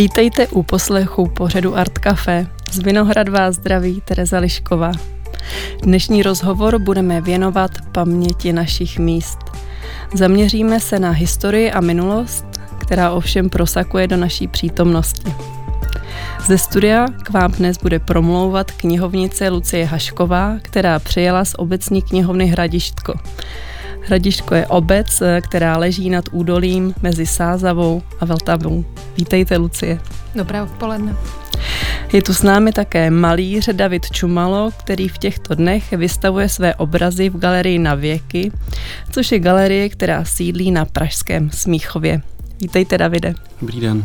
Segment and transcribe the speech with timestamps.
[0.00, 2.46] Vítejte u poslechu pořadu Art Café.
[2.70, 4.92] Z Vinohrad vás zdraví Tereza Lišková.
[5.82, 9.38] Dnešní rozhovor budeme věnovat paměti našich míst.
[10.14, 12.44] Zaměříme se na historii a minulost,
[12.78, 15.34] která ovšem prosakuje do naší přítomnosti.
[16.46, 22.46] Ze studia k vám dnes bude promlouvat knihovnice Lucie Hašková, která přijela z obecní knihovny
[22.46, 23.14] Hradištko.
[24.10, 28.84] Hradištko je obec, která leží nad údolím mezi Sázavou a Vltavou.
[29.16, 30.00] Vítejte, Lucie.
[30.34, 31.16] Dobré odpoledne.
[32.12, 37.28] Je tu s námi také malíř David Čumalo, který v těchto dnech vystavuje své obrazy
[37.28, 38.52] v galerii Na věky,
[39.10, 42.22] což je galerie, která sídlí na pražském Smíchově.
[42.60, 43.34] Vítejte, Davide.
[43.60, 44.02] Dobrý den.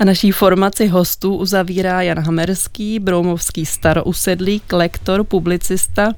[0.00, 6.12] A naší formaci hostů uzavírá Jan Hamerský, broumovský starousedlík, lektor, publicista,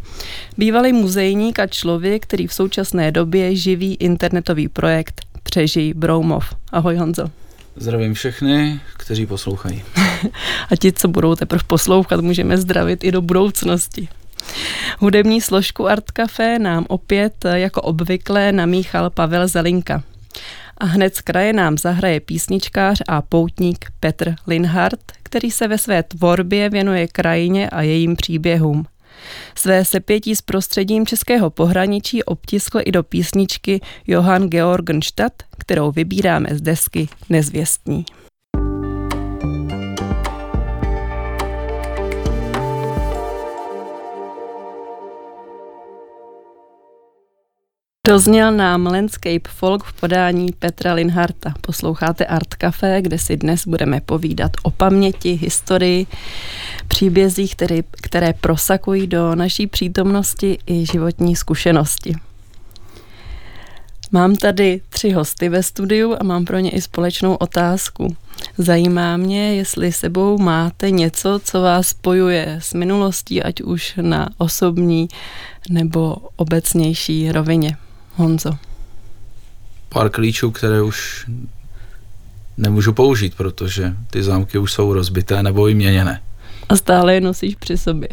[0.59, 6.55] bývalý muzejník a člověk, který v současné době živí internetový projekt Přežij Broumov.
[6.73, 7.31] Ahoj Honzo.
[7.77, 9.83] Zdravím všechny, kteří poslouchají.
[10.71, 14.09] a ti, co budou teprve poslouchat, můžeme zdravit i do budoucnosti.
[14.99, 20.03] Hudební složku Art Café nám opět jako obvykle namíchal Pavel Zelinka.
[20.81, 26.03] A hned z kraje nám zahraje písničkář a poutník Petr Linhardt, který se ve své
[26.03, 28.87] tvorbě věnuje krajině a jejím příběhům.
[29.55, 36.61] Své sepětí s prostředím českého pohraničí obtiskl i do písničky Johann Georgenstadt, kterou vybíráme z
[36.61, 38.05] desky Nezvěstní.
[48.09, 51.55] Dozněl nám Landscape Folk v podání Petra Linharta.
[51.61, 56.07] Posloucháte Art Café, kde si dnes budeme povídat o paměti, historii,
[56.89, 62.15] příbězích, které, které prosakují do naší přítomnosti i životní zkušenosti.
[64.13, 68.17] Mám tady tři hosty ve studiu a mám pro ně i společnou otázku.
[68.59, 75.09] Zajímá mě, jestli sebou máte něco, co vás spojuje s minulostí, ať už na osobní
[75.71, 77.77] nebo obecnější rovině.
[78.19, 78.51] Honzo?
[79.89, 81.27] Pár klíčů, které už
[82.57, 86.21] nemůžu použít, protože ty zámky už jsou rozbité nebo i měněné.
[86.69, 88.09] A stále je nosíš při sobě.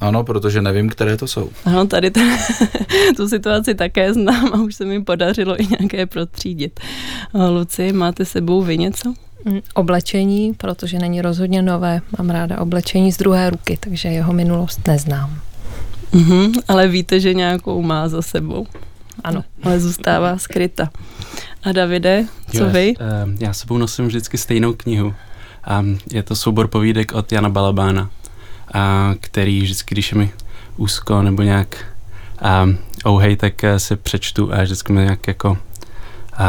[0.00, 1.50] Ano, protože nevím, které to jsou.
[1.64, 2.38] Ano, tady t-
[3.16, 6.80] tu situaci také znám a už se mi podařilo i nějaké protřídit.
[7.50, 9.14] Luci, máte sebou vy něco?
[9.44, 12.00] Mm, oblečení, protože není rozhodně nové.
[12.18, 15.40] Mám ráda oblečení z druhé ruky, takže jeho minulost neznám.
[16.12, 18.66] Mm-hmm, ale víte, že nějakou má za sebou.
[19.24, 20.90] Ano, ale zůstává skryta.
[21.62, 22.24] A Davide,
[22.56, 22.94] co jo, vy?
[22.96, 25.14] Uh, já sebou nosím vždycky stejnou knihu.
[25.80, 28.80] Um, je to soubor povídek od Jana Balabána, uh,
[29.20, 30.32] který vždycky, když je mi
[30.76, 31.84] úzko nebo nějak
[32.64, 35.58] um, ouhej, tak uh, si přečtu a vždycky mi nějak jako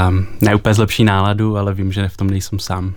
[0.10, 2.94] um, ne úplně zlepší náladu, ale vím, že v tom nejsem sám.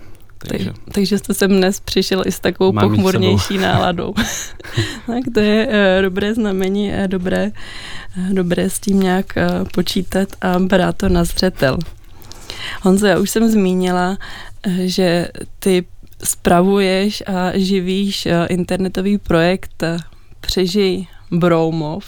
[0.49, 4.13] Takže, takže jste sem dnes přišel i s takovou Mám pochmurnější náladou.
[5.07, 7.51] tak to je uh, dobré znamení a dobré,
[8.17, 9.33] uh, dobré s tím nějak
[9.73, 11.77] počítat a brát to na zřetel.
[12.81, 14.17] Honzo, já už jsem zmínila,
[14.85, 15.27] že
[15.59, 15.85] ty
[16.23, 19.83] spravuješ a živíš internetový projekt
[20.41, 22.05] Přežij Broumov,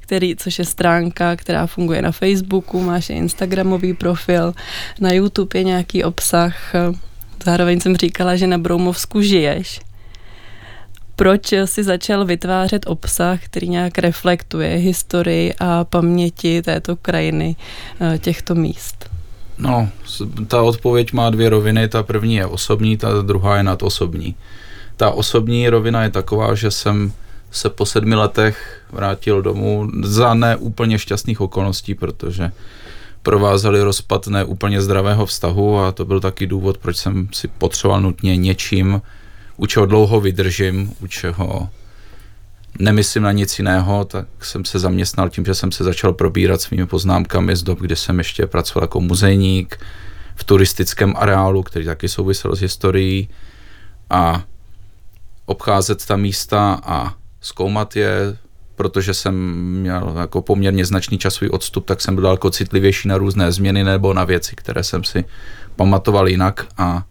[0.00, 4.54] který, což je stránka, která funguje na Facebooku, máš Instagramový profil,
[5.00, 6.74] na YouTube je nějaký obsah,
[7.46, 9.80] Zároveň jsem říkala, že na Broumovsku žiješ.
[11.16, 17.56] Proč si začal vytvářet obsah, který nějak reflektuje historii a paměti této krajiny,
[18.00, 19.10] eh, těchto míst?
[19.58, 19.88] No,
[20.48, 21.88] ta odpověď má dvě roviny.
[21.88, 24.34] Ta první je osobní, ta druhá je nadosobní.
[24.96, 27.12] Ta osobní rovina je taková, že jsem
[27.50, 32.52] se po sedmi letech vrátil domů za neúplně šťastných okolností, protože
[33.26, 38.36] provázeli rozpad neúplně zdravého vztahu a to byl taky důvod, proč jsem si potřeboval nutně
[38.36, 39.02] něčím,
[39.56, 41.68] u čeho dlouho vydržím, u čeho
[42.78, 46.86] nemyslím na nic jiného, tak jsem se zaměstnal tím, že jsem se začal probírat svými
[46.86, 49.78] poznámkami z dob, kdy jsem ještě pracoval jako muzejník
[50.34, 53.28] v turistickém areálu, který taky souvisel s historií
[54.10, 54.42] a
[55.46, 58.36] obcházet ta místa a zkoumat je,
[58.76, 59.34] protože jsem
[59.80, 64.14] měl jako poměrně značný časový odstup, tak jsem byl daleko citlivější na různé změny nebo
[64.14, 65.24] na věci, které jsem si
[65.76, 67.04] pamatoval jinak a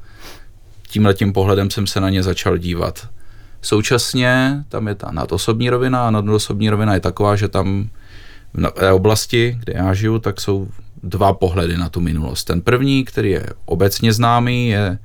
[0.88, 3.07] tímhletím pohledem jsem se na ně začal dívat.
[3.62, 7.89] Současně tam je ta nadosobní rovina a nadosobní rovina je taková, že tam
[8.53, 10.67] v oblasti, kde já žiju, tak jsou
[11.03, 12.44] dva pohledy na tu minulost.
[12.44, 14.97] Ten první, který je obecně známý, je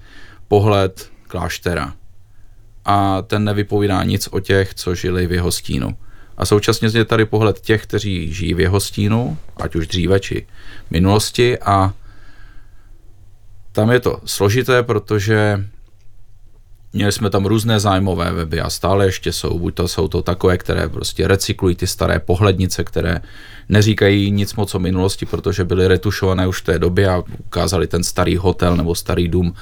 [0.49, 1.93] pohled kláštera.
[2.85, 5.97] A ten nevypovídá nic o těch, co žili v jeho stínu.
[6.41, 10.47] A současně je tady pohled těch, kteří žijí v jeho stínu, ať už dříve či
[10.91, 11.93] minulosti a
[13.73, 15.65] Tam je to složité, protože
[16.93, 19.59] Měli jsme tam různé zájmové weby a stále ještě jsou.
[19.59, 23.21] Buď to jsou to takové, které prostě recyklují ty staré pohlednice, které
[23.69, 28.05] neříkají nic moc o minulosti, protože byly retušované už v té době a ukázali ten
[28.05, 29.55] starý hotel nebo starý dům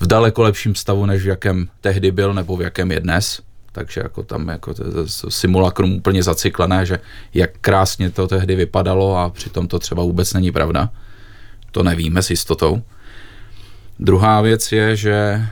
[0.00, 3.40] v daleko lepším stavu, než v jakém tehdy byl nebo v jakém je dnes.
[3.72, 4.84] Takže jako tam jako to,
[5.20, 7.00] to simulakrum úplně zacyklené, že
[7.34, 10.90] jak krásně to tehdy vypadalo a přitom to třeba vůbec není pravda.
[11.70, 12.82] To nevíme s jistotou.
[13.98, 15.42] Druhá věc je, že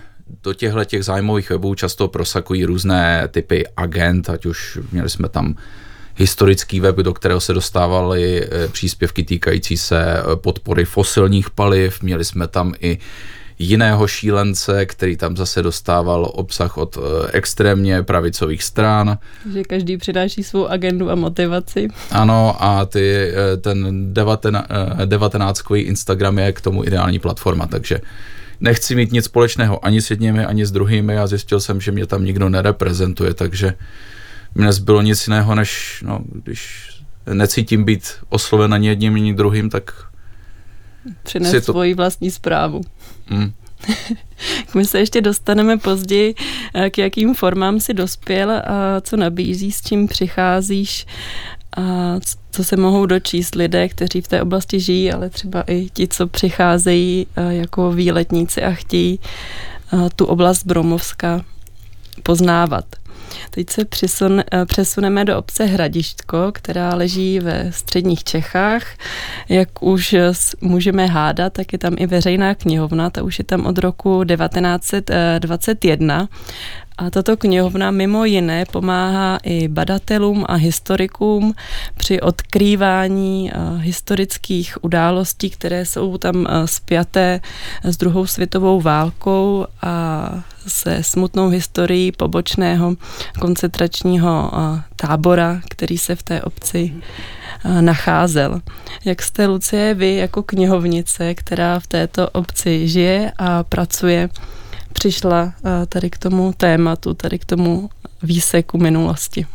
[0.43, 5.55] do těchto těch zájmových webů často prosakují různé typy agent, ať už měli jsme tam
[6.19, 12.25] historický web, do kterého se dostávaly eh, příspěvky týkající se eh, podpory fosilních paliv, měli
[12.25, 12.99] jsme tam i
[13.59, 19.19] jiného šílence, který tam zase dostával obsah od eh, extrémně pravicových stran.
[19.53, 21.89] Že každý přináší svou agendu a motivaci.
[22.11, 24.13] Ano, a ty, ten
[25.05, 28.01] 19, Instagram je k tomu ideální platforma, takže
[28.61, 32.07] nechci mít nic společného ani s jedními, ani s druhými a zjistil jsem, že mě
[32.07, 33.75] tam nikdo nereprezentuje, takže
[34.55, 36.89] mi nezbylo nic jiného, než no, když
[37.33, 39.93] necítím být osloven ani jedním, ani druhým, tak
[41.23, 41.73] Přines to...
[41.73, 42.81] svoji vlastní zprávu.
[43.31, 43.53] Mm.
[44.75, 46.35] My se ještě dostaneme později,
[46.75, 51.07] eh, k jakým formám si dospěl a co nabízí, s čím přicházíš
[51.77, 52.15] a
[52.51, 56.27] co se mohou dočíst lidé, kteří v té oblasti žijí, ale třeba i ti, co
[56.27, 59.21] přicházejí jako výletníci a chtějí
[60.17, 61.45] tu oblast Bromovska
[62.23, 62.85] poznávat.
[63.51, 68.83] Teď se přesun, přesuneme do obce Hradištko, která leží ve středních Čechách.
[69.49, 70.17] Jak už
[70.61, 76.29] můžeme hádat, tak je tam i veřejná knihovna, ta už je tam od roku 1921
[76.99, 81.55] a tato knihovna mimo jiné pomáhá i badatelům a historikům
[81.97, 87.41] při odkrývání eh, historických událostí, které jsou tam eh, spjaté
[87.85, 90.31] s druhou světovou válkou a
[90.67, 92.97] se smutnou historií pobočného
[93.41, 96.95] koncentračního eh, tábora, který se v té obci
[97.81, 98.61] nacházel.
[99.05, 104.29] Jak jste, Lucie, vy jako knihovnice, která v této obci žije a pracuje,
[104.93, 107.91] přišla eh, tady k tomu tématu, tady k tomu
[108.23, 109.47] výseku minulosti.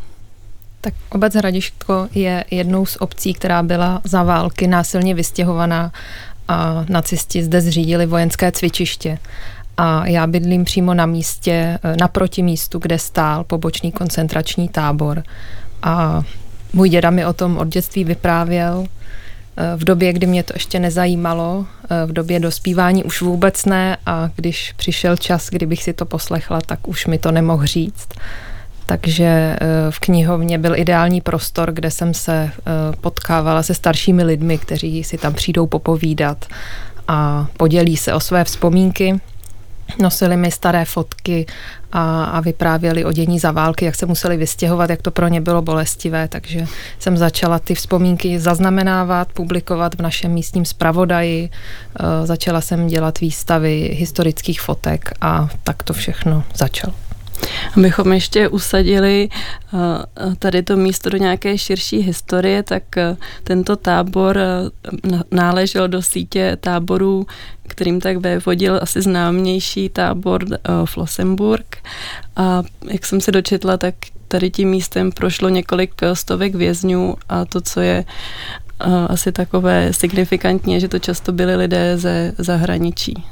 [0.81, 5.91] Tak obec Hradištko je jednou z obcí, která byla za války násilně vystěhovaná
[6.47, 9.17] a nacisti zde zřídili vojenské cvičiště.
[9.77, 15.23] A já bydlím přímo na místě, eh, naproti místu, kde stál pobočný koncentrační tábor.
[15.83, 16.23] A
[16.73, 18.87] můj děda mi o tom od dětství vyprávěl.
[19.57, 23.97] Eh, v době, kdy mě to ještě nezajímalo, eh, v době dospívání už vůbec ne
[24.05, 28.07] a když přišel čas, kdybych si to poslechla, tak už mi to nemohl říct.
[28.85, 29.57] Takže eh,
[29.89, 32.51] v knihovně byl ideální prostor, kde jsem se
[33.01, 36.45] potkávala se staršími lidmi, kteří si tam přijdou popovídat
[37.07, 39.19] a podělí se o své vzpomínky.
[39.99, 41.45] Nosili mi staré fotky
[41.91, 45.41] a, a vyprávěli o dění za války, jak se museli vystěhovat, jak to pro ně
[45.41, 46.65] bylo bolestivé, takže
[46.99, 53.89] jsem začala ty vzpomínky zaznamenávat, publikovat v našem místním zpravodaji, e, začala jsem dělat výstavy
[53.93, 56.93] historických fotek a tak to všechno začalo.
[57.77, 64.37] Abychom ještě usadili eh, tady to místo do nějaké širší historie, tak eh, tento tábor
[64.37, 64.69] eh,
[65.31, 67.27] náležel do sítě táborů,
[67.67, 70.45] kterým tak vévodil asi známější tábor
[70.85, 71.77] Flossenburg.
[72.35, 73.95] A jak jsem se dočetla, tak
[74.27, 78.05] tady tím místem prošlo několik stovek vězňů a to, co je
[79.07, 83.25] asi takové signifikantní, že to často byli lidé ze zahraničí.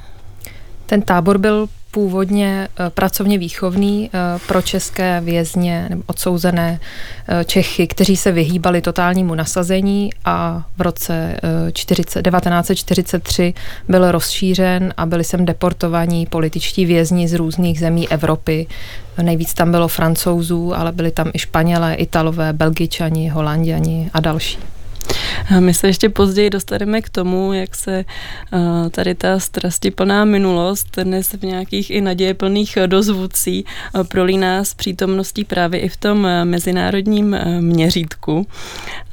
[0.85, 6.79] Ten tábor byl původně eh, pracovně výchovný eh, pro české vězně nebo odsouzené
[7.27, 11.37] eh, Čechy, kteří se vyhýbali totálnímu nasazení a v roce
[11.73, 13.53] 40, 1943
[13.87, 18.67] byl rozšířen a byli sem deportovaní političtí vězni z různých zemí Evropy.
[19.21, 24.57] Nejvíc tam bylo francouzů, ale byli tam i Španělé, Italové, Belgičani, Holanděni a další.
[25.59, 28.05] My se ještě později dostaneme k tomu, jak se
[28.91, 33.65] tady ta strastiplná minulost dnes v nějakých i nadějeplných dozvucí
[34.07, 38.47] prolíná s přítomností právě i v tom mezinárodním měřítku.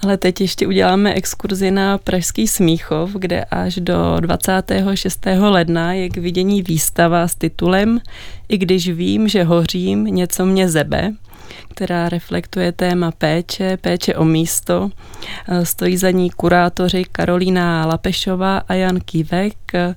[0.03, 5.27] Ale teď ještě uděláme exkurzi na Pražský Smíchov, kde až do 26.
[5.39, 8.01] ledna je k vidění výstava s titulem
[8.49, 11.13] I když vím, že hořím, něco mě zebe
[11.71, 14.91] která reflektuje téma péče, péče o místo.
[15.49, 19.95] E, stojí za ní kurátoři Karolína Lapešová a Jan Kývek, e,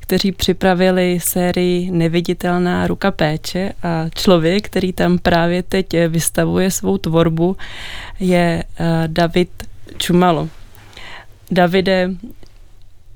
[0.00, 7.56] kteří připravili sérii Neviditelná ruka péče a člověk, který tam právě teď vystavuje svou tvorbu,
[8.20, 8.64] je
[9.06, 9.50] David
[9.96, 10.48] Čumalo.
[11.50, 12.10] Davide,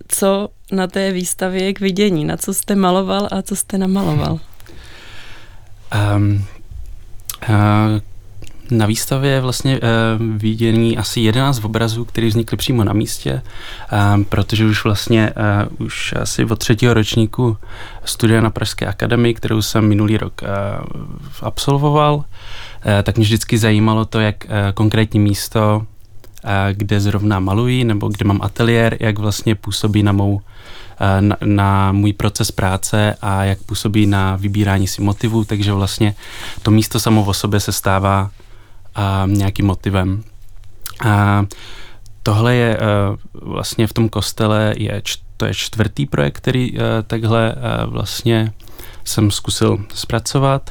[0.08, 2.24] co na té výstavě k vidění?
[2.24, 4.40] Na co jste maloval a co jste namaloval?
[6.16, 6.44] Um,
[8.70, 9.88] na výstavě je vlastně uh,
[10.36, 13.42] vidění asi 11 obrazů, které vznikly přímo na místě,
[13.92, 15.32] uh, protože už vlastně
[15.78, 17.56] už asi od třetího ročníku
[18.04, 20.42] studia na Pražské akademii, kterou jsem minulý rok
[21.42, 22.24] absolvoval,
[23.02, 25.86] tak mě vždycky zajímalo to, jak konkrétní místo,
[26.72, 30.40] kde zrovna maluji nebo kde mám ateliér, jak vlastně působí na mou
[31.20, 36.14] na, na můj proces práce a jak působí na vybírání si motivů, takže vlastně
[36.62, 38.30] to místo samo o sobě se stává
[38.94, 40.22] a nějakým motivem.
[41.04, 41.46] A
[42.22, 42.78] tohle je
[43.32, 45.02] vlastně v tom kostele, je,
[45.36, 46.74] to je čtvrtý projekt, který
[47.06, 47.54] takhle
[47.86, 48.52] vlastně
[49.04, 50.70] jsem zkusil zpracovat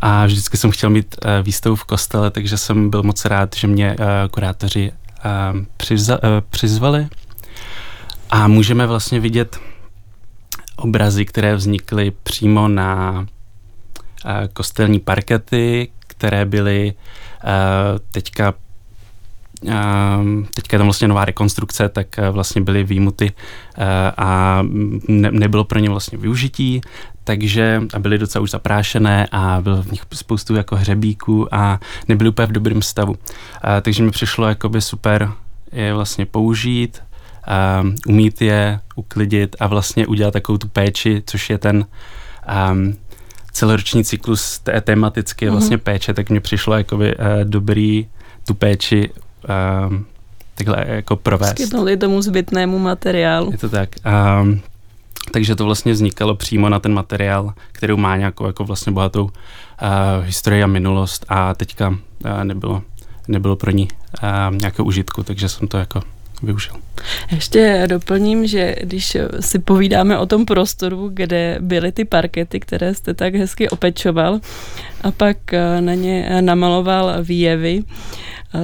[0.00, 3.96] a vždycky jsem chtěl mít výstavu v kostele, takže jsem byl moc rád, že mě
[4.30, 4.92] kurátoři
[5.76, 6.18] přivza,
[6.50, 7.08] přizvali
[8.30, 9.60] a můžeme vlastně vidět
[10.76, 13.20] obrazy, které vznikly přímo na
[14.24, 16.94] uh, kostelní parkety, které byly
[17.44, 18.54] Eh, teďka
[19.62, 23.32] Uh, teďka je tam vlastně nová rekonstrukce, tak vlastně byly výjimuty
[24.16, 24.62] a
[25.08, 26.80] ne, nebylo pro ně vlastně využití,
[27.24, 32.30] takže a byly docela už zaprášené a bylo v nich spoustu jako hřebíků a nebyly
[32.30, 33.16] úplně v dobrém stavu.
[33.82, 35.32] Takže mi přišlo jakoby super
[35.72, 37.02] je vlastně použít,
[38.06, 41.86] umít je, uklidit a vlastně udělat takovou tu péči, což je ten
[42.70, 42.94] um,
[43.52, 45.80] celoroční cyklus té tematicky je vlastně mm-hmm.
[45.80, 48.08] péče, tak mně přišlo jakoby uh, dobrý
[48.46, 49.10] tu péči
[49.88, 49.96] uh,
[50.54, 51.50] takhle jako provést.
[51.50, 53.52] Skytnuli tomu zbytnému materiálu.
[53.52, 53.88] Je to tak.
[54.42, 54.60] Um,
[55.32, 59.30] takže to vlastně vznikalo přímo na ten materiál, který má nějakou jako vlastně bohatou uh,
[60.22, 61.96] historii a minulost a teďka uh,
[62.44, 62.82] nebylo,
[63.28, 63.88] nebylo pro ní
[64.22, 66.02] uh, nějakého užitku, takže jsem to jako
[66.42, 66.74] využil.
[67.30, 73.14] Ještě doplním, že když si povídáme o tom prostoru, kde byly ty parkety, které jste
[73.14, 74.40] tak hezky opečoval
[75.02, 75.36] a pak
[75.80, 77.84] na ně namaloval výjevy,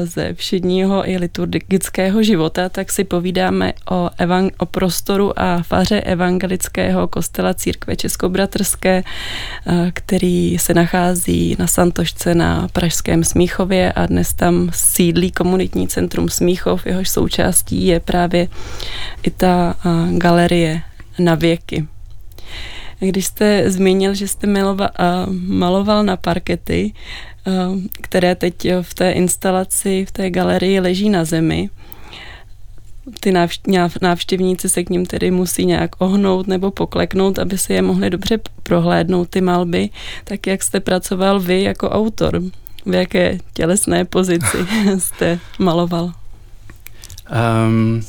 [0.04, 7.08] ze všedního i liturgického života, tak si povídáme o, evang- o prostoru a faře evangelického
[7.08, 9.02] kostela církve Českobratrské,
[9.66, 16.28] eh, který se nachází na Santošce na Pražském Smíchově a dnes tam sídlí komunitní centrum
[16.28, 18.48] Smíchov, jehož součástí je právě
[19.22, 20.82] i ta eh, galerie
[21.18, 21.86] na věky.
[23.08, 24.90] Když jste zmínil, že jste miloval,
[25.48, 26.92] maloval na parkety,
[27.92, 31.70] které teď v té instalaci, v té galerii leží na zemi,
[33.20, 33.32] ty
[34.00, 38.38] návštěvníci se k ním tedy musí nějak ohnout nebo pokleknout, aby si je mohli dobře
[38.62, 39.90] prohlédnout ty malby,
[40.24, 42.40] tak jak jste pracoval vy jako autor?
[42.86, 44.58] V jaké tělesné pozici
[44.98, 46.12] jste maloval?
[47.66, 48.02] Um,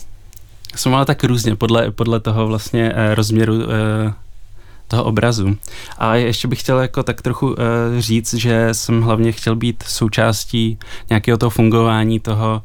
[0.75, 4.13] jsem mal tak různě, podle, podle toho vlastně eh, rozměru eh,
[4.87, 5.57] toho obrazu.
[5.97, 7.55] A ještě bych chtěl jako tak trochu uh,
[7.97, 12.61] říct, že jsem hlavně chtěl být součástí nějakého toho fungování toho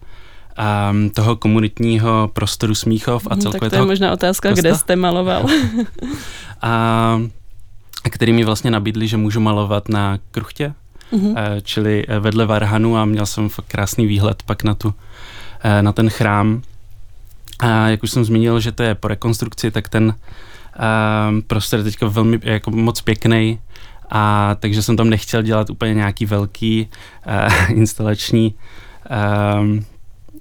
[0.91, 4.61] um, toho komunitního prostoru Smíchov a mhm, celkově Tak to je možná otázka, kosta.
[4.61, 5.47] kde jste maloval.
[6.63, 7.21] a,
[8.11, 10.73] který mi vlastně nabídli, že můžu malovat na kruchtě,
[11.11, 14.95] uh, čili vedle Varhanu a měl jsem fakt krásný výhled pak na tu,
[15.81, 16.63] na ten chrám.
[17.61, 20.15] A jak už jsem zmínil, že to je po rekonstrukci, tak ten
[20.81, 23.59] Um, prostor je teďka velmi jako moc pěkný,
[24.11, 26.89] a takže jsem tam nechtěl dělat úplně nějaký velký
[27.27, 28.55] uh, instalační
[29.61, 29.85] um,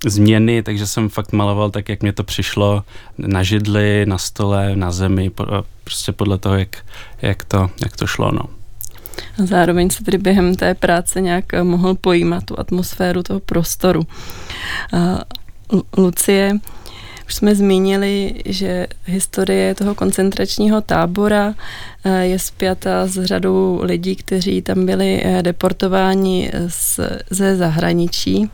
[0.05, 2.83] změny, takže jsem fakt maloval tak, jak mě to přišlo
[3.17, 5.45] na židli, na stole, na zemi, po,
[5.83, 6.77] prostě podle toho, jak,
[7.21, 8.31] jak, to, jak to šlo.
[8.31, 8.41] No.
[9.43, 14.01] A zároveň se tedy během té práce nějak mohl pojímat tu atmosféru toho prostoru.
[14.93, 15.19] Uh,
[15.97, 16.59] Lucie,
[17.29, 21.53] už jsme zmínili, že historie toho koncentračního tábora
[22.03, 28.49] eh, je spjata s řadou lidí, kteří tam byli eh, deportováni z, ze zahraničí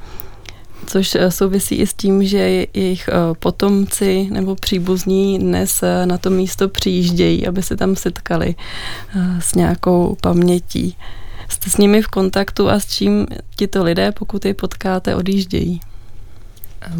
[0.88, 2.38] což eh, souvisí i s tím, že
[2.74, 8.56] jejich potomci nebo příbuzní dnes na to místo přijíždějí, aby se tam setkali
[9.40, 10.98] s nějakou pamětí.
[11.50, 15.80] Jste s nimi v kontaktu a s čím tito lidé, pokud je potkáte, odjíždějí?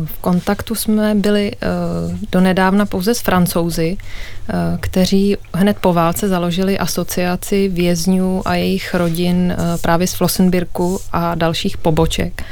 [0.06, 6.80] V kontaktu jsme byli uh, donedávna pouze s francouzi, uh, kteří hned po válce založili
[6.80, 12.44] asociaci vězňů a jejich rodin uh, právě z Flossenbirku a dalších poboček.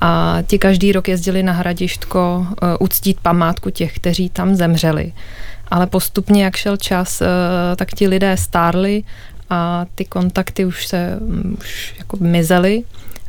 [0.00, 2.46] A ti každý rok jezdili na hradištko
[2.80, 5.12] uctít památku těch, kteří tam zemřeli.
[5.68, 7.22] Ale postupně, jak šel čas,
[7.76, 9.02] tak ti lidé stárli
[9.50, 12.82] a ty kontakty už se um, už jako mizely.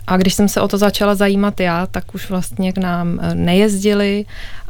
[0.09, 3.35] A když jsem se o to začala zajímat já, tak už vlastně k nám eh,
[3.35, 4.25] nejezdili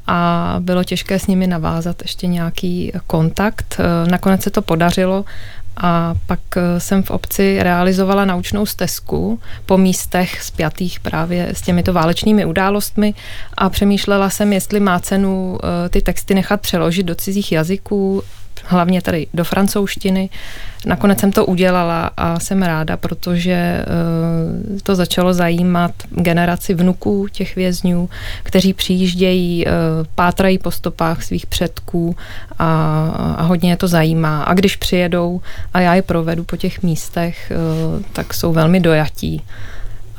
[0.07, 3.77] a bylo těžké s nimi navázat ještě nějaký kontakt.
[4.09, 5.25] Nakonec se to podařilo
[5.77, 6.39] a pak
[6.77, 13.13] jsem v obci realizovala naučnou stezku po místech spjatých právě s těmito válečnými událostmi
[13.57, 15.57] a přemýšlela jsem, jestli má cenu
[15.89, 18.23] ty texty nechat přeložit do cizích jazyků
[18.69, 20.29] hlavně tady do francouzštiny.
[20.85, 23.85] Nakonec jsem to udělala a jsem ráda, protože eh,
[24.83, 28.09] to začalo zajímat generaci vnuků těch vězňů,
[28.43, 29.71] kteří přijíždějí, eh,
[30.15, 32.15] pátrají po stopách svých předků
[32.59, 32.65] a,
[33.37, 34.43] a hodně je to zajímá.
[34.43, 35.41] A když přijedou
[35.73, 39.41] a já je provedu po těch místech, eh, tak jsou velmi dojatí.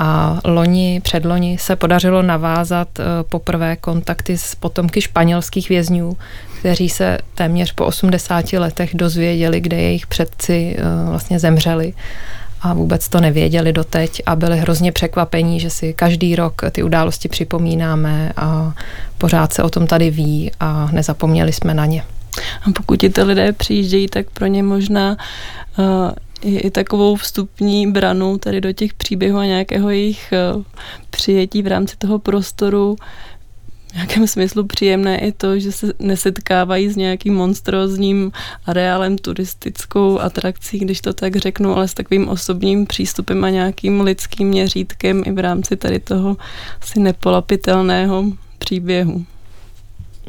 [0.02, 2.88] A loni, předloni se podařilo navázat
[3.28, 6.16] poprvé kontakty s potomky španělských vězňů,
[6.60, 11.94] kteří se téměř po 80 letech dozvěděli, kde jejich předci eh, vlastně zemřeli
[12.62, 17.28] a vůbec to nevěděli doteď a byli hrozně překvapení, že si každý rok ty události
[17.28, 18.74] připomínáme a
[19.18, 22.04] pořád se o tom tady ví a nezapomněli jsme na ně.
[22.62, 25.16] A pokud ti ty lidé přijíždějí, tak pro ně možná
[25.78, 26.10] uh,
[26.42, 30.62] i takovou vstupní branu tady do těch příběhů a nějakého jejich uh,
[31.10, 32.96] přijetí v rámci toho prostoru
[33.90, 38.32] v nějakém smyslu příjemné i to, že se nesetkávají s nějakým monstrózním
[38.66, 44.48] areálem, turistickou atrakcí, když to tak řeknu, ale s takovým osobním přístupem a nějakým lidským
[44.48, 46.36] měřítkem i v rámci tady toho
[46.82, 48.24] asi nepolapitelného
[48.58, 49.24] příběhu.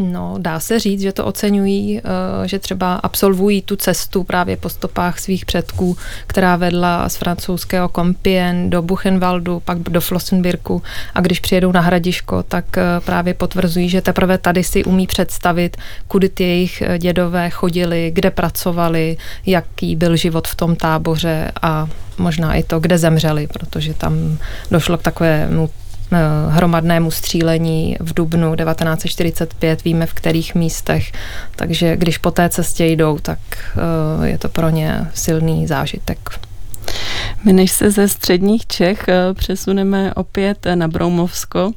[0.02, 4.70] No, dá se říct, že to oceňují, eh, že třeba absolvují tu cestu právě po
[4.70, 10.82] stopách svých předků, která vedla z francouzského Compien do Buchenwaldu, pak do Flossenbirku
[11.16, 15.78] a když přijedou na hradiško, tak eh, právě potvrzují, že teprve tady si umí představit,
[16.08, 21.88] kudy ty jejich eh, dědové chodili, kde pracovali, jaký byl život v tom táboře a
[22.18, 24.38] možná i to, kde zemřeli, protože tam
[24.72, 25.70] došlo k takovému
[26.50, 31.12] hromadnému střílení v Dubnu 1945, víme v kterých místech,
[31.56, 33.40] takže když po té cestě jdou, tak
[34.22, 36.30] eh, je to pro ně silný zážitek.
[37.46, 41.72] My než se ze středních Čech eh, přesuneme opět na Broumovsko,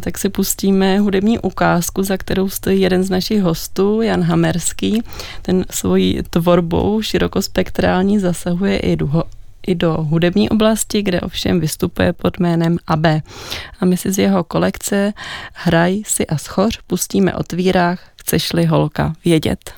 [0.00, 5.02] tak si pustíme hudební ukázku, za kterou stojí jeden z našich hostů, Jan Hamerský.
[5.42, 8.96] Ten svojí tvorbou širokospektrální zasahuje i
[9.66, 13.06] i do hudební oblasti, kde ovšem vystupuje pod jménem AB.
[13.80, 15.12] A my si z jeho kolekce
[15.54, 19.74] Hraj si a schoř pustíme otvírách, chceš-li holka vědět.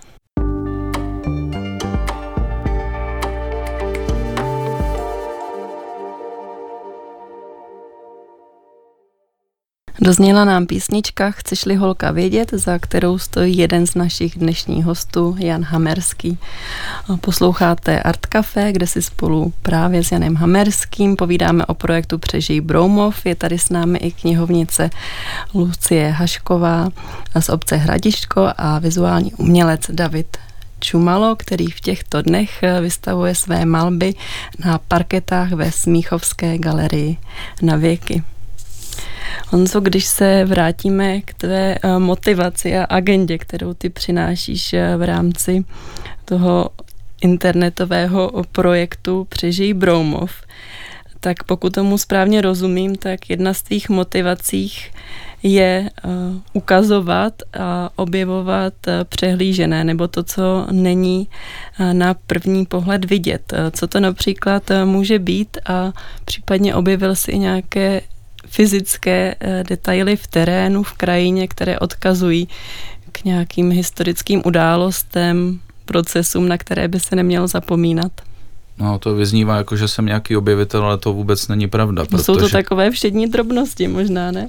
[10.05, 15.63] Dozněla nám písnička Chceš-li holka vědět, za kterou stojí jeden z našich dnešních hostů, Jan
[15.63, 16.39] Hamerský.
[17.21, 23.27] Posloucháte Art Café, kde si spolu právě s Janem Hamerským povídáme o projektu Přežij Broumov.
[23.27, 24.91] Je tady s námi i knihovnice
[25.55, 26.89] Lucie Hašková
[27.41, 30.37] z obce Hradišťko a vizuální umělec David
[30.81, 34.15] Čumalo, který v těchto dnech vystavuje své malby
[34.65, 37.17] na parketách ve Smíchovské galerii
[37.63, 38.23] na věky.
[39.49, 45.03] Honzo, když se vrátíme k tvé eh, motivaci a agendě, kterou ty přinášíš eh, v
[45.03, 45.65] rámci
[46.25, 46.71] toho
[47.23, 50.33] internetového projektu Přežij Broumov,
[51.21, 54.91] tak pokud tomu správně rozumím, tak jedna z tvých motivacích
[55.43, 56.11] je uh,
[56.53, 58.75] ukazovat a objevovat
[59.09, 61.29] přehlížené, nebo to, co není
[61.93, 63.53] na první pohled vidět.
[63.71, 65.93] Co to například může být a
[66.25, 68.01] případně objevil si nějaké
[68.53, 72.49] fyzické eh, detaily v terénu, v krajině, které odkazují
[73.13, 78.13] k nějakým historickým událostem, procesům, na které by se nemělo zapomínat.
[78.79, 82.05] No, to vyznívá jako, že jsem nějaký objevitel, ale to vůbec není pravda.
[82.05, 82.25] Protože...
[82.25, 84.49] Jsou to takové všední drobnosti možná, ne?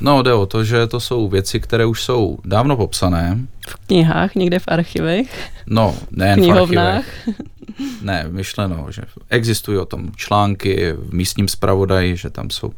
[0.00, 3.38] No, jde o to, že to jsou věci, které už jsou dávno popsané.
[3.68, 5.50] V knihách, někde v archivech?
[5.66, 7.28] No, ne v archivech.
[8.02, 12.72] Ne, myšleno, že existují o tom články v místním zpravodaji, že tam jsou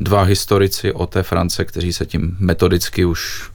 [0.00, 3.50] dva historici o té France, kteří se tím metodicky už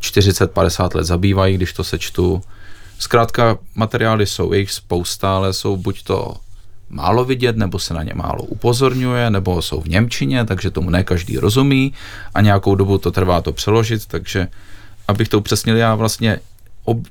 [0.00, 2.42] 40-50 let zabývají, když to sečtu.
[2.98, 6.36] Zkrátka materiály jsou, jejich spousta, ale jsou buď to
[6.88, 11.04] málo vidět, nebo se na ně málo upozorňuje, nebo jsou v Němčině, takže tomu ne
[11.04, 11.92] každý rozumí
[12.34, 14.48] a nějakou dobu to trvá to přeložit, takže
[15.08, 16.40] abych to upřesnil, já vlastně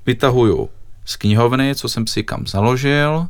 [0.06, 0.70] vytahuju
[1.06, 3.28] z knihovny, co jsem si kam založil,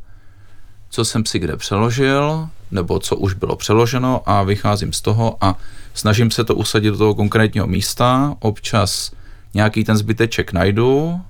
[0.90, 5.58] co jsem si kde přeložil, nebo co už bylo přeloženo a vycházím z toho a
[5.94, 8.36] snažím se to usadit do toho konkrétního místa.
[8.40, 9.12] Občas
[9.54, 11.22] nějaký ten zbyteček najdu,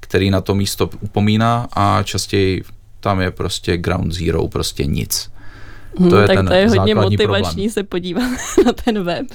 [0.00, 2.62] který na to místo upomíná a častěji
[3.00, 5.30] tam je prostě ground zero, prostě nic.
[5.98, 7.70] Hmm, to je tak ten to je hodně motivační problém.
[7.70, 8.30] se podívat
[8.66, 9.26] na ten web.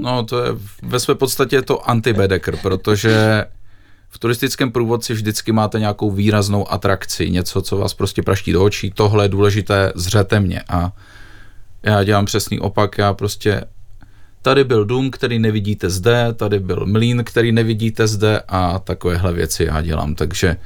[0.00, 0.50] No, to je
[0.82, 3.44] ve své podstatě to anti-Bedecker, protože
[4.08, 8.90] v turistickém průvodci vždycky máte nějakou výraznou atrakci, něco, co vás prostě praští do očí,
[8.90, 10.62] tohle je důležité, zřete mě.
[10.68, 10.92] A
[11.82, 13.64] já dělám přesný opak, já prostě
[14.42, 19.64] tady byl dům, který nevidíte zde, tady byl mlín, který nevidíte zde a takovéhle věci
[19.64, 20.56] já dělám, takže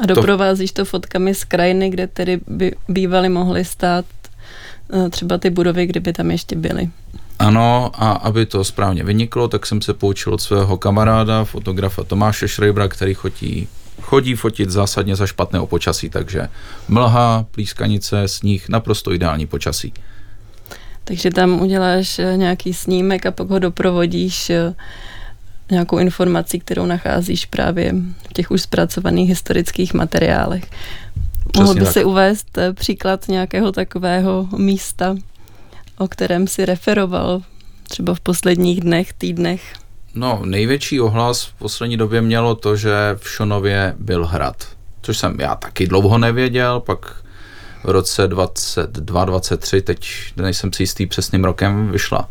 [0.00, 4.04] a doprovázíš to fotkami z krajiny, kde tedy by bývaly mohly stát
[4.92, 6.90] eh, třeba ty budovy, kdyby tam ještě byly.
[7.38, 12.48] Ano, a aby to správně vyniklo, tak jsem se poučil od svého kamaráda, fotografa Tomáše
[12.48, 13.68] Šrejbra, který chodí,
[14.02, 16.48] chodí fotit zásadně za špatného počasí, takže
[16.88, 19.92] mlha, plískanice, sníh, naprosto ideální počasí.
[21.04, 24.74] Takže tam uděláš eh, nějaký snímek a pak ho doprovodíš eh,
[25.70, 27.94] nějakou informací, kterou nacházíš právě
[28.30, 30.64] v těch už zpracovaných historických materiálech.
[30.64, 31.92] Přesně Mohl by tak.
[31.92, 35.16] si uvést eh, příklad nějakého takového místa,
[35.98, 37.42] o kterém si referoval
[37.82, 39.72] třeba v posledních dnech, týdnech?
[40.14, 44.66] No, největší ohlas v poslední době mělo to, že v Šonově byl hrad,
[45.02, 47.16] což jsem já taky dlouho nevěděl, pak
[47.84, 52.28] v roce 22-23, teď nejsem si jistý přesným rokem, vyšla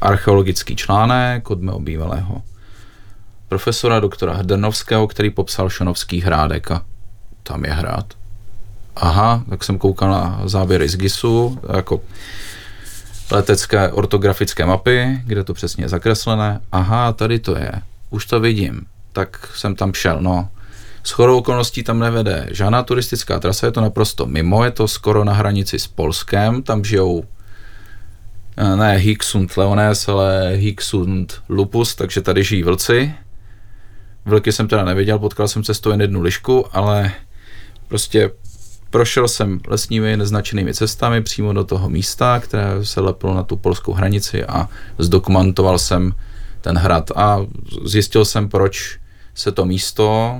[0.00, 2.42] archeologický článek od mého bývalého
[3.48, 6.82] profesora doktora Hrdenovského, který popsal Šonovský hrádek a
[7.42, 8.14] tam je hrad.
[8.96, 12.00] Aha, tak jsem koukal na záběry z GISu, jako
[13.30, 16.60] letecké ortografické mapy, kde to přesně je zakreslené.
[16.72, 17.72] Aha, tady to je,
[18.10, 18.86] už to vidím.
[19.12, 20.48] Tak jsem tam šel, no.
[21.04, 25.24] S chorou okolností tam nevede žádná turistická trasa, je to naprosto mimo, je to skoro
[25.24, 27.24] na hranici s Polskem, tam žijou
[28.56, 33.14] eh, ne Hicksund leones, ale Hicksund lupus, takže tady žijí vlci.
[34.24, 37.12] Vlky jsem teda neviděl, potkal jsem cestou jen jednu lišku, ale
[37.88, 38.30] prostě
[38.94, 43.92] prošel jsem lesními neznačenými cestami přímo do toho místa, které se lepilo na tu polskou
[43.92, 46.12] hranici a zdokumentoval jsem
[46.60, 47.38] ten hrad a
[47.84, 48.98] zjistil jsem, proč
[49.34, 50.38] se to místo,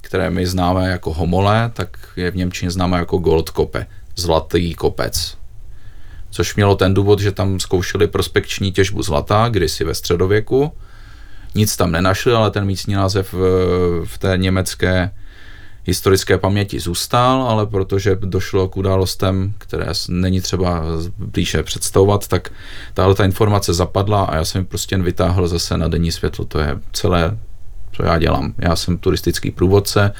[0.00, 3.86] které my známe jako Homole, tak je v Němčině známe jako Goldkope,
[4.16, 5.36] zlatý kopec.
[6.30, 10.72] Což mělo ten důvod, že tam zkoušeli prospekční těžbu zlata, kdysi ve středověku,
[11.54, 15.10] nic tam nenašli, ale ten místní název v, v té německé
[15.90, 20.82] historické paměti zůstal, ale protože došlo k událostem, které není třeba
[21.18, 22.52] blíže představovat, tak
[22.94, 26.44] tahle ta informace zapadla a já jsem prostě jen vytáhl zase na denní světlo.
[26.44, 27.38] To je celé,
[27.92, 28.54] co já dělám.
[28.58, 30.12] Já jsem turistický průvodce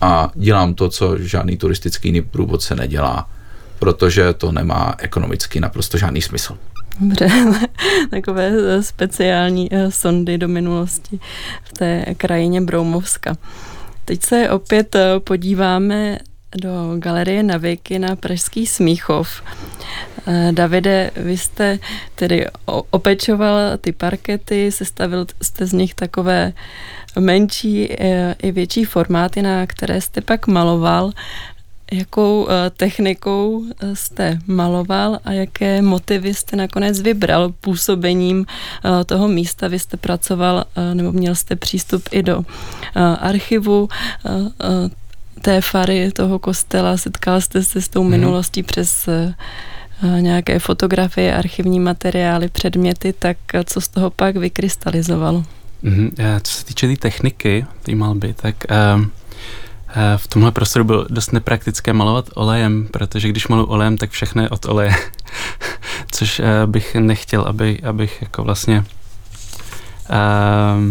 [0.00, 3.30] a dělám to, co žádný turistický jiný průvodce nedělá,
[3.78, 6.58] protože to nemá ekonomicky naprosto žádný smysl.
[7.00, 7.28] Dobře,
[8.10, 11.20] takové eh, speciální eh, sondy do minulosti
[11.64, 13.36] v té krajině Broumovska.
[14.06, 16.18] Teď se opět eh, podíváme
[16.56, 19.42] do galerie Naviky na Pražský Smíchov.
[20.50, 21.78] Davide, vy jste
[22.14, 22.46] tedy
[22.90, 26.52] opečoval ty parkety, sestavil jste z nich takové
[27.18, 27.88] menší
[28.42, 31.12] i větší formáty, na které jste pak maloval
[31.92, 39.28] jakou uh, technikou eh, jste maloval a jaké motivy jste nakonec vybral působením uh, toho
[39.28, 39.68] místa.
[39.68, 42.44] Vy jste pracoval nebo měl jste přístup i do
[43.20, 43.88] archivu
[45.42, 48.08] té fary toho kostela, setkal jste se s tou mm-hmm.
[48.08, 49.08] minulostí přes
[50.20, 55.44] nějaké fotografie, archivní materiály, předměty, tak co z toho pak vykrystalizovalo?
[55.84, 56.40] Mm-hmm.
[56.42, 59.06] Co se týče té tý techniky, té malby, tak Eh,
[60.16, 64.48] v tomhle prostoru bylo dost nepraktické malovat olejem, protože když malu olejem, tak všechno je
[64.48, 64.94] od oleje.
[66.12, 68.84] Což eh, bych nechtěl, aby, abych jako vlastně
[70.10, 70.84] uh,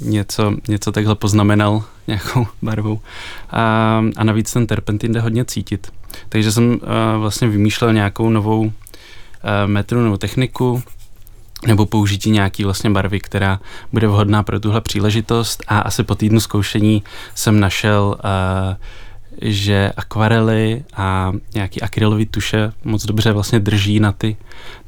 [0.00, 3.00] něco, něco takhle poznamenal nějakou barvou.
[3.50, 5.92] A, a navíc ten terpentin jde hodně cítit.
[6.28, 6.78] Takže jsem uh,
[7.20, 8.70] vlastně vymýšlel nějakou novou uh,
[9.66, 10.82] metru nebo techniku,
[11.66, 13.60] nebo použití nějaký vlastně barvy, která
[13.92, 17.02] bude vhodná pro tuhle příležitost a asi po týdnu zkoušení
[17.34, 18.76] jsem našel uh,
[19.42, 24.36] že akvarely a nějaký akrylový tuše moc dobře vlastně drží na, ty,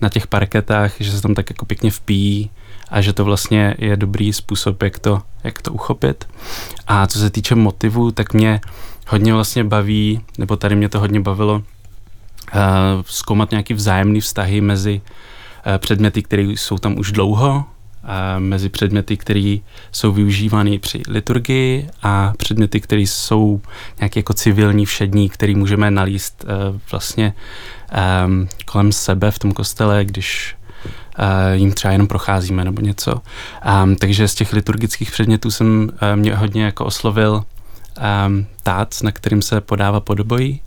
[0.00, 2.50] na těch parketách, že se tam tak jako pěkně vpíjí
[2.90, 6.28] a že to vlastně je dobrý způsob, jak to, jak to uchopit.
[6.86, 8.60] A co se týče motivů, tak mě
[9.08, 11.62] hodně vlastně baví, nebo tady mě to hodně bavilo, uh,
[13.06, 15.37] zkoumat nějaký vzájemný vztahy mezi Eh,
[15.78, 17.64] předměty, které jsou tam už dlouho,
[18.38, 19.56] mezi předměty, které
[19.92, 23.60] jsou využívány při liturgii a předměty, které jsou
[24.00, 27.34] nějaké jako civilní, všední, které můžeme nalíst eh, vlastně
[27.90, 30.56] ehm, kolem sebe v tom kostele, když
[31.18, 33.14] eh, jim třeba jenom procházíme nebo něco.
[33.84, 37.44] Um, takže z těch liturgických předmětů jsem mě hodně jako oslovil
[38.26, 40.60] um, tác, na kterým se podává podobojí.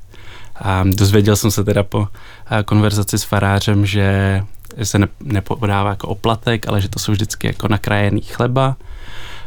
[0.84, 2.08] Dozvěděl jsem se teda po
[2.66, 4.42] konverzaci s farářem, že
[4.84, 8.75] se ne, nepodává jako oplatek, ale že to jsou vždycky jako nakrájený chleba,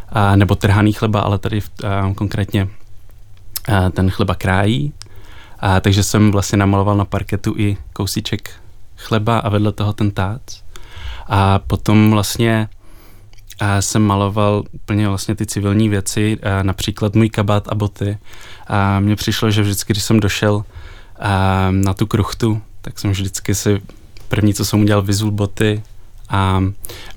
[0.08, 2.68] a, nebo trhaný chleba, ale tady a, konkrétně
[3.68, 4.92] a, ten chleba krájí.
[5.60, 8.50] A, takže jsem vlastně namaloval na parketu i kousíček
[8.96, 10.40] chleba a vedle toho ten tác.
[11.26, 12.68] A potom vlastně
[13.60, 18.18] a jsem maloval úplně vlastně ty civilní věci, a například můj kabát a boty.
[18.66, 20.64] A mně přišlo, že vždycky, když jsem došel
[21.18, 23.82] a na tu kruchtu, tak jsem vždycky si
[24.28, 25.82] první, co jsem udělal, vyzul boty
[26.28, 26.62] a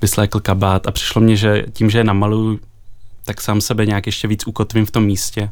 [0.02, 0.86] vyslékl kabát.
[0.86, 2.60] A přišlo mně, že tím, že je namaluju,
[3.24, 5.50] tak sám sebe nějak ještě víc ukotvím v tom místě.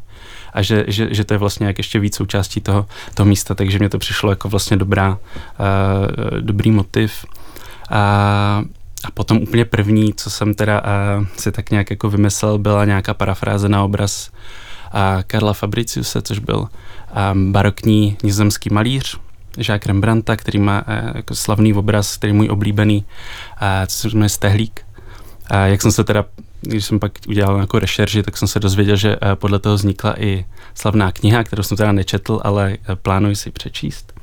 [0.53, 3.79] A že, že, že to je vlastně jak ještě víc součástí toho, toho místa, takže
[3.79, 7.25] mě to přišlo jako vlastně dobrá, uh, dobrý motiv.
[7.89, 8.63] A,
[9.03, 13.13] a potom úplně první, co jsem teda uh, si tak nějak jako vymyslel, byla nějaká
[13.13, 16.67] parafráze na obraz uh, Karla Fabriciuse, což byl
[17.33, 19.19] um, barokní nizozemský malíř,
[19.57, 23.05] Jacques Rembrandta, který má uh, jako slavný obraz, který je můj oblíbený,
[23.61, 24.85] uh, co se jmenuje Stehlík.
[25.51, 26.25] Uh, jak jsem se teda,
[26.61, 30.45] když jsem pak udělal nějakou rešerži, tak jsem se dozvěděl, že podle toho vznikla i
[30.75, 34.13] slavná kniha, kterou jsem teda nečetl, ale plánuji si přečíst.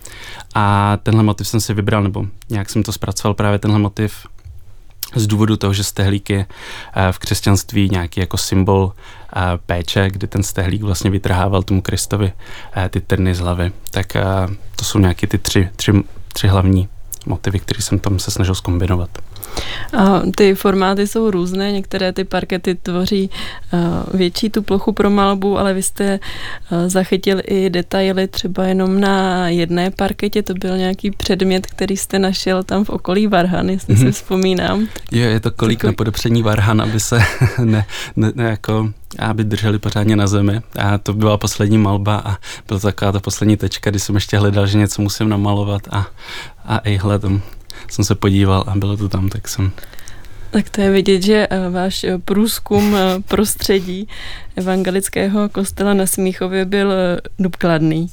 [0.54, 4.26] A tenhle motiv jsem si vybral, nebo nějak jsem to zpracoval právě tenhle motiv
[5.14, 6.46] z důvodu toho, že stehlík je
[6.94, 9.23] eh, v křesťanství nějaký jako symbol eh,
[9.66, 12.32] péče, kdy ten stehlík vlastně vytrhával tomu Kristovi
[12.76, 13.72] eh, ty trny z hlavy.
[13.90, 14.06] Tak
[14.76, 15.92] to jsou nějaké ty tři, tři,
[16.32, 16.88] tři hlavní
[17.26, 19.10] motivy, které jsem tam se snažil zkombinovat.
[19.96, 23.30] A ty formáty jsou různé, některé ty parkety tvoří
[23.72, 23.80] uh,
[24.18, 26.20] větší tu plochu pro malbu, ale vy jste
[26.86, 32.62] zachytil i detaily třeba jenom na jedné parketě, to byl nějaký předmět, který jste našel
[32.62, 34.06] tam v okolí Varhan, jestli mm-hmm.
[34.06, 34.88] si vzpomínám.
[35.12, 37.18] Jo, je to kolík na podopření Varhan, aby se
[37.64, 37.84] ne,
[38.16, 40.60] ne, ne jako aby drželi pořádně na zemi.
[40.78, 42.36] A to byla poslední malba a
[42.68, 46.06] byla taková ta poslední tečka, kdy jsem ještě hledal, že něco musím namalovat a,
[46.64, 47.42] a ejhle, tam
[47.90, 49.72] jsem se podíval a bylo to tam, tak jsem
[50.54, 54.08] tak to je vidět, že eh, váš eh, průzkum eh, prostředí
[54.56, 56.92] evangelického kostela na Smíchově byl
[57.38, 58.06] důkladný.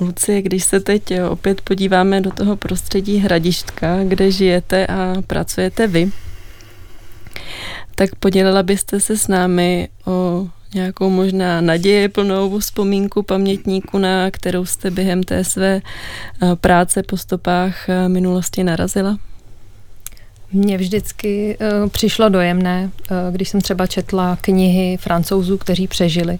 [0.00, 6.12] Lucie, když se teď opět podíváme do toho prostředí Hradištka, kde žijete a pracujete vy,
[8.00, 14.64] tak podělila byste se s námi o nějakou možná naděje plnou vzpomínku pamětníku, na kterou
[14.64, 15.80] jste během té své
[16.42, 19.18] eh, práce po stopách eh, minulosti narazila?
[20.52, 26.36] Mně vždycky uh, přišlo dojemné, uh, když jsem třeba četla knihy francouzů, kteří přežili,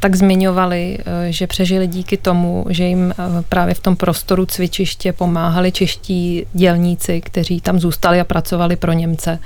[0.00, 5.12] tak zmiňovali, uh, že přežili díky tomu, že jim uh, právě v tom prostoru cvičiště
[5.12, 9.38] pomáhali čeští dělníci, kteří tam zůstali a pracovali pro Němce.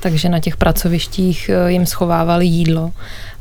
[0.00, 2.92] Takže na těch pracovištích jim schovávali jídlo.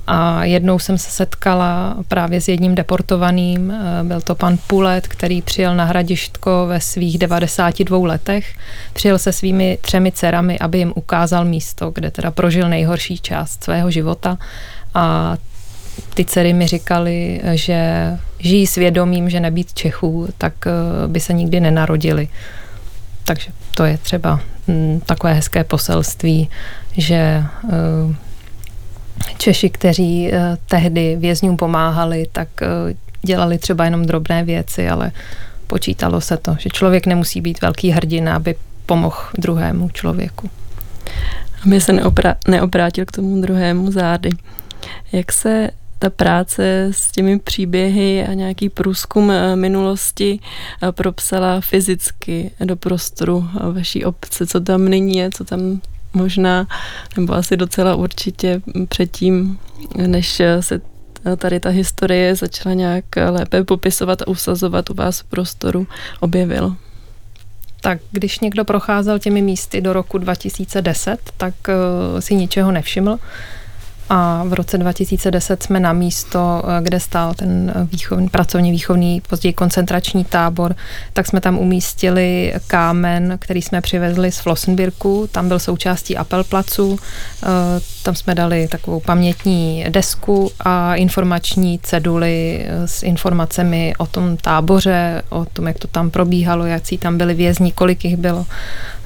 [0.08, 5.42] A jednou jsem se setkala právě s jedním deportovaným, eh, byl to pan Pulet, který
[5.42, 8.56] přijel na Hradištko ve svých 92 letech.
[8.94, 13.92] Přijel se svými třemi dcerami, aby jim ukázal místo, kde teda prožil nejhorší část svého
[13.92, 14.38] života.
[14.94, 15.38] A
[16.18, 20.72] ty dcery mi říkali, že žijí svědomím, že nebýt Čechů, tak eh,
[21.08, 22.28] by se nikdy nenarodili.
[23.26, 26.50] Takže to je třeba hm, takové hezké poselství,
[26.98, 28.16] že eh,
[29.38, 32.68] Češi, kteří eh, tehdy vězňům pomáhali, tak eh,
[33.22, 35.12] dělali třeba jenom drobné věci, ale
[35.68, 40.50] počítalo se to, že člověk nemusí být velký hrdina, aby pomohl druhému člověku.
[41.66, 44.30] Aby se neopra- neobrátil k tomu druhému zády.
[45.12, 50.40] Jak se ta práce s těmi příběhy a nějaký průzkum eh, minulosti
[50.92, 55.82] propsala fyzicky do prostoru vaší obce, co tam nyní je, co tam
[56.14, 56.68] možná,
[57.18, 59.60] nebo asi docela určitě předtím,
[60.08, 60.82] než se
[61.38, 65.88] tady ta historie začala nějak lépe popisovat a usazovat u vás v prostoru,
[66.20, 66.76] objevil.
[67.82, 73.20] Tak když někdo procházel těmi místy do roku 2010, tak uh, si ničeho nevšiml
[74.10, 79.54] a v roce 2010 jsme na místo, eh, kde stál ten výchovný, pracovní výchovný, později
[79.54, 80.76] koncentrační tábor,
[81.14, 87.00] tak jsme tam umístili kámen, který jsme přivezli z Flossenbirku, tam byl součástí Apelplacu,
[87.44, 87.48] eh,
[88.04, 95.22] tam jsme dali takovou pamětní desku a informační ceduly eh, s informacemi o tom táboře,
[95.30, 98.46] o tom, jak to tam probíhalo, jak tam byli vězni, kolik jich bylo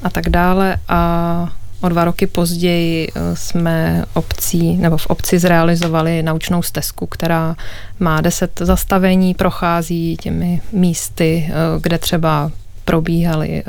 [0.04, 0.78] a tak dále.
[0.88, 7.56] A O dva roky později eh, jsme obcí, nebo v obci zrealizovali naučnou stezku, která
[8.00, 12.52] má deset zastavení, prochází těmi místy, eh, kde třeba
[12.86, 13.64] probíhaly eh,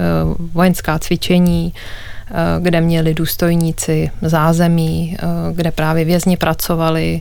[0.53, 1.73] vojenská cvičení
[2.59, 5.17] kde měli důstojníci zázemí,
[5.53, 7.21] kde právě vězni pracovali,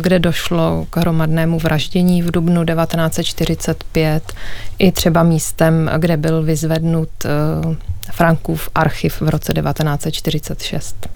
[0.00, 4.32] kde došlo k hromadnému vraždění v dubnu 1945,
[4.78, 7.08] i třeba místem, kde byl vyzvednut
[8.12, 11.08] Frankův archiv v roce 1946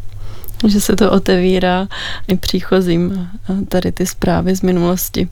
[0.69, 1.89] že se to otevírá
[2.29, 3.31] i příchozím
[3.69, 5.29] tady ty zprávy z minulosti.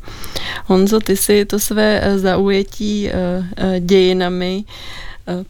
[0.67, 3.11] Honzo, ty si to své zaujetí
[3.81, 4.65] dějinami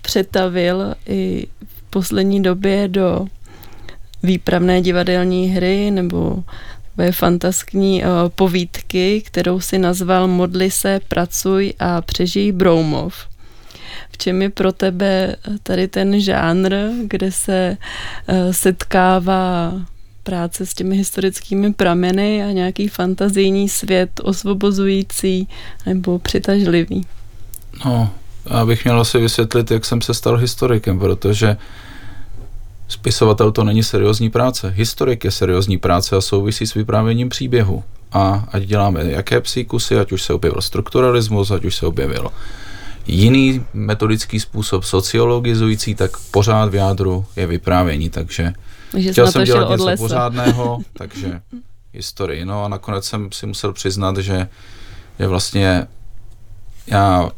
[0.03, 1.47] přetavil i
[1.92, 3.26] poslední době do
[4.22, 6.44] výpravné divadelní hry nebo
[6.90, 8.02] takové fantaskní
[8.35, 13.14] povídky, kterou si nazval Modli se, pracuj a přežij Broumov.
[14.12, 16.74] V čem je pro tebe tady ten žánr,
[17.07, 17.76] kde se
[18.28, 19.72] eh, setkává
[20.22, 25.48] práce s těmi historickými prameny a nějaký fantazijní svět osvobozující
[25.87, 27.07] nebo přitažlivý?
[27.85, 28.11] No,
[28.50, 31.57] já bych měl asi vysvětlit, jak jsem se stal historikem, protože
[32.88, 34.68] spisovatel to není seriózní práce.
[34.76, 37.85] Historik je seriózní práce a souvisí s vyprávěním příběhu.
[38.12, 42.31] A ať děláme jaké psíkusy, ať už se objevil strukturalismus, ať už se objevil
[43.07, 48.52] jiný metodický způsob sociologizující, tak pořád v jádru je vyprávění, takže
[48.96, 50.02] že chtěl jsem dělat něco lesa.
[50.02, 51.40] pořádného, takže
[51.92, 52.44] historii.
[52.44, 54.48] No a nakonec jsem si musel přiznat, že,
[55.18, 55.87] že vlastně
[56.87, 57.31] já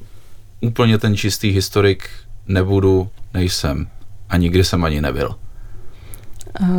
[0.60, 2.08] úplně ten čistý historik
[2.48, 3.86] nebudu, nejsem
[4.28, 5.34] a nikdy jsem ani nebyl.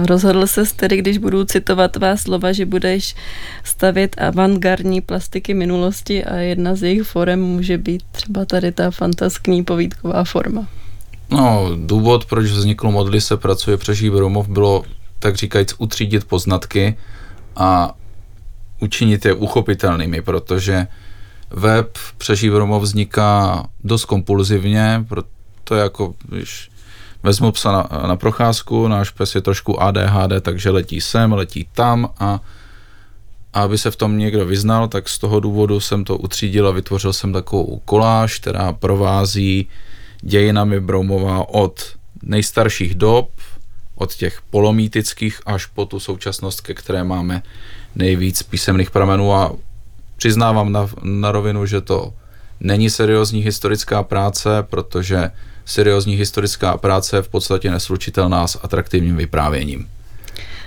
[0.06, 3.16] Rozhodl se tedy, když budu citovat tvá slova, že budeš
[3.64, 9.64] stavět avantgardní plastiky minulosti a jedna z jejich forem může být třeba tady ta fantaskní
[9.64, 10.68] povídková forma.
[11.30, 14.84] No, důvod, proč vzniklo Modli se pracuje přežij Bromov, bylo
[15.20, 16.98] tak říkajíc utřídit poznatky
[17.56, 17.96] a
[18.80, 20.88] učinit je uchopitelnými, protože
[21.56, 26.72] web Přežij Bromov vzniká dost kompulzivně, proto jako, když
[27.24, 32.10] vezmu psa na, na procházku, náš pes je trošku ADHD, takže letí sem, letí tam
[32.20, 32.40] a,
[33.54, 36.72] a aby se v tom někdo vyznal, tak z toho důvodu jsem to utřídil a
[36.72, 39.68] vytvořil jsem takovou koláž, která provází
[40.22, 43.30] dějinami Broumova od nejstarších dob,
[43.96, 47.44] od těch polomítických až po tu současnost, ke které máme
[47.96, 49.52] nejvíc písemných pramenů a
[50.18, 52.14] přiznávám na, na rovinu, že to
[52.60, 55.32] není seriózní historická práce, protože
[55.66, 59.88] seriózní historická práce je v podstatě neslučitelná s atraktivním vyprávěním.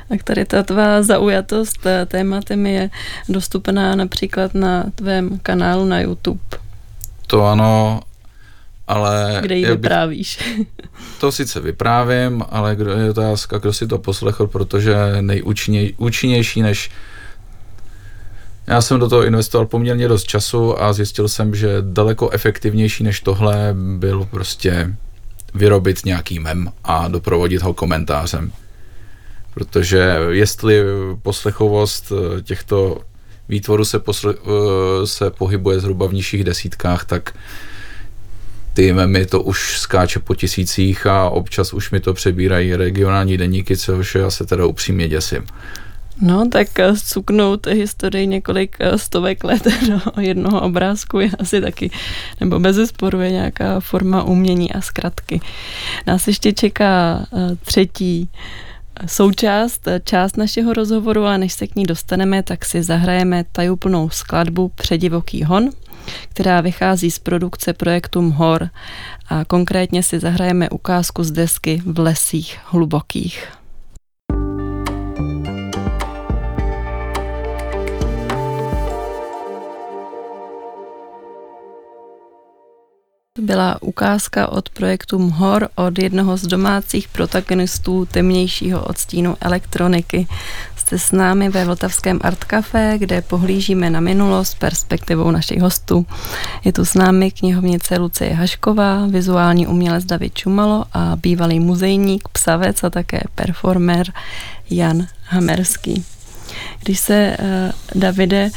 [0.08, 2.90] Tak tady ta tvá zaujatost eh, tématem je
[3.28, 6.40] dostupná například na tvém kanálu na YouTube.
[7.26, 8.00] To ano,
[8.88, 9.38] ale...
[9.40, 10.38] Kde ji vyprávíš?
[10.58, 10.66] Bych,
[11.20, 16.90] to sice vyprávím, ale kdo je otázka, kdo si to poslechl, protože nejúčinnější než
[18.68, 23.20] já jsem do toho investoval poměrně dost času a zjistil jsem, že daleko efektivnější než
[23.20, 24.94] tohle byl prostě
[25.54, 28.52] vyrobit nějaký mem a doprovodit ho komentářem.
[29.54, 30.82] Protože jestli
[31.22, 33.00] poslechovost eh, těchto
[33.48, 37.34] výtvorů se, posle, eh, se pohybuje zhruba v nižších desítkách, tak
[38.74, 43.76] ty memy to už skáče po tisících a občas už mi to přebírají regionální deníky,
[43.76, 45.46] což já se teda upřímně děsím.
[46.20, 51.90] No, tak eh, cuknout historii několik eh, stovek let do jednoho obrázku je asi taky,
[52.40, 55.40] nebo bez zesporu je nějaká forma umění a zkratky.
[56.06, 58.28] Nás ještě čeká eh, třetí
[59.06, 64.68] součást, část našeho rozhovoru a než se k ní dostaneme, tak si zahrajeme tajuplnou skladbu
[64.74, 65.70] Předivoký hon,
[66.28, 68.68] která vychází z produkce projektu Mhor
[69.28, 73.48] a konkrétně si zahrajeme ukázku z desky v lesích hlubokých.
[83.38, 90.26] Byla ukázka od projektu Mhor od jednoho z domácích protagonistů temnějšího odstínu elektroniky.
[90.76, 96.06] Jste s námi ve Vltavském Art Café, kde pohlížíme na minulost perspektivou našich hostů.
[96.64, 102.84] Je tu s námi knihovnice Lucie Hašková, vizuální umělec David Čumalo a bývalý muzejník, psavec
[102.84, 104.12] a také performer
[104.70, 106.04] Jan Hamerský.
[106.82, 108.50] Když se, uh, Davide,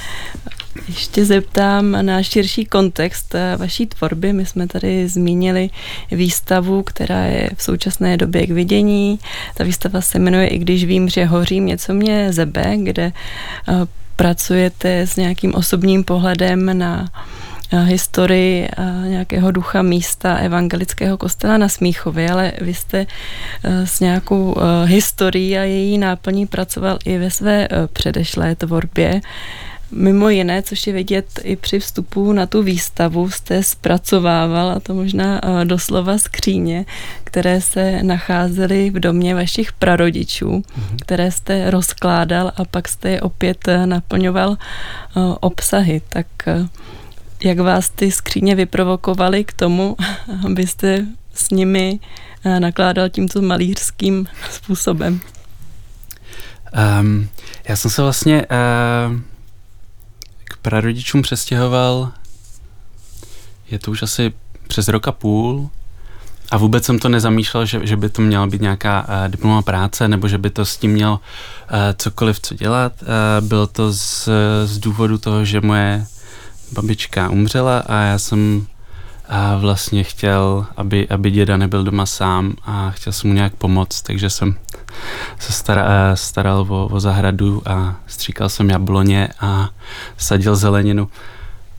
[0.88, 4.34] ještě zeptám na širší kontext eh, vaší tvorby.
[4.34, 5.70] My jsme tady zmínili
[6.12, 9.20] výstavu, která je v současné době k vidění.
[9.56, 13.74] Ta výstava se jmenuje I když vím, že hořím, něco mě zebe, kde eh,
[14.16, 17.10] pracujete s nějakým osobním pohledem na
[17.72, 18.70] eh, historii
[19.08, 23.08] nějakého ducha místa evangelického kostela na Smíchově, ale vy jste
[23.64, 24.56] s nějakou
[24.86, 29.22] historií a její náplní pracoval i ve své předešlé tvorbě.
[29.92, 34.94] Mimo jiné, což je vidět i při vstupu na tu výstavu, jste zpracovával, a to
[34.94, 36.86] možná uh, doslova skříně,
[37.24, 40.96] které se nacházely v domě vašich prarodičů, mm-hmm.
[41.02, 46.02] které jste rozkládal a pak jste je opět naplňoval uh, obsahy.
[46.10, 46.28] Tak
[47.44, 49.98] jak vás ty skříně vyprovokovaly k tomu,
[50.46, 52.00] abyste s nimi
[52.60, 55.20] nakládal tímto malířským způsobem?
[57.02, 57.30] Um,
[57.68, 59.22] já jsem se vlastně uh,
[60.62, 62.12] prarodičům přestěhoval,
[63.72, 64.34] je to už asi
[64.68, 65.70] přes rok a půl
[66.52, 70.08] a vůbec jsem to nezamýšlel, že, že by to měla být nějaká uh, diplomová práce
[70.08, 71.20] nebo že by to s tím měl uh,
[71.98, 72.94] cokoliv co dělat.
[73.02, 74.30] Uh, bylo to z,
[74.66, 76.06] z důvodu toho, že moje
[76.72, 78.68] babička umřela a já jsem
[79.32, 84.02] a vlastně chtěl, aby, aby děda nebyl doma sám a chtěl jsem mu nějak pomoct,
[84.02, 84.56] takže jsem
[85.40, 89.70] se staral, eh, staral o, o zahradu a stříkal jsem jabloně a
[90.18, 91.10] sadil zeleninu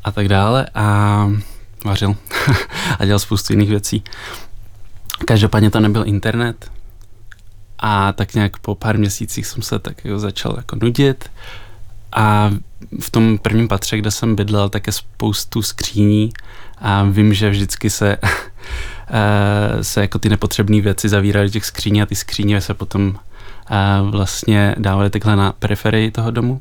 [0.05, 1.29] a tak dále a
[1.85, 2.17] vařil
[2.99, 4.05] a dělal spoustu jiných věcí.
[5.27, 6.71] Každopádně to nebyl internet
[7.79, 11.31] a tak nějak po pár měsících jsem se tak jako začal jako nudit
[12.13, 12.51] a
[13.01, 16.33] v tom prvním patře, kde jsem bydlel, tak je spoustu skříní
[16.79, 18.17] a vím, že vždycky se,
[19.11, 23.15] eh, se jako ty nepotřebné věci zavíraly do těch skříní a ty skříně se potom
[23.71, 23.77] eh,
[24.11, 26.61] vlastně dávaly takhle na periferii toho domu.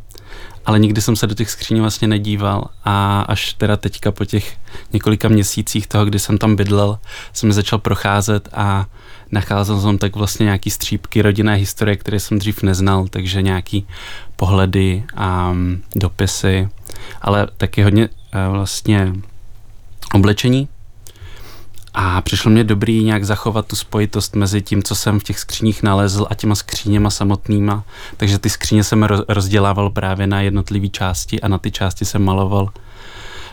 [0.65, 4.57] Ale nikdy jsem se do těch skříní vlastně nedíval a až teda teďka po těch
[4.93, 6.99] několika měsících toho, kdy jsem tam bydlel,
[7.33, 8.85] jsem začal procházet a
[9.31, 13.87] nacházel jsem tak vlastně nějaký střípky rodinné historie, které jsem dřív neznal, takže nějaký
[14.35, 16.69] pohledy a mm, dopisy,
[17.21, 19.13] ale taky hodně eh, vlastně
[20.13, 20.67] oblečení.
[21.93, 25.83] A přišlo mě dobrý nějak zachovat tu spojitost mezi tím, co jsem v těch skříních
[25.83, 27.83] nalezl a těma skříněma samotnýma.
[28.17, 32.69] Takže ty skříně jsem rozdělával právě na jednotlivé části a na ty části jsem maloval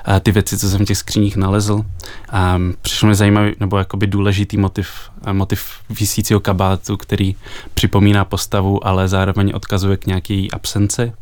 [0.09, 1.85] eh, ty věci, co jsem v těch skříních nalezl.
[2.31, 4.91] A přišlo mi zajímavý, nebo jakoby důležitý motiv,
[5.27, 7.37] eh, motiv vysícího kabátu, který
[7.75, 11.13] připomíná postavu, ale zároveň odkazuje k nějaké absenci.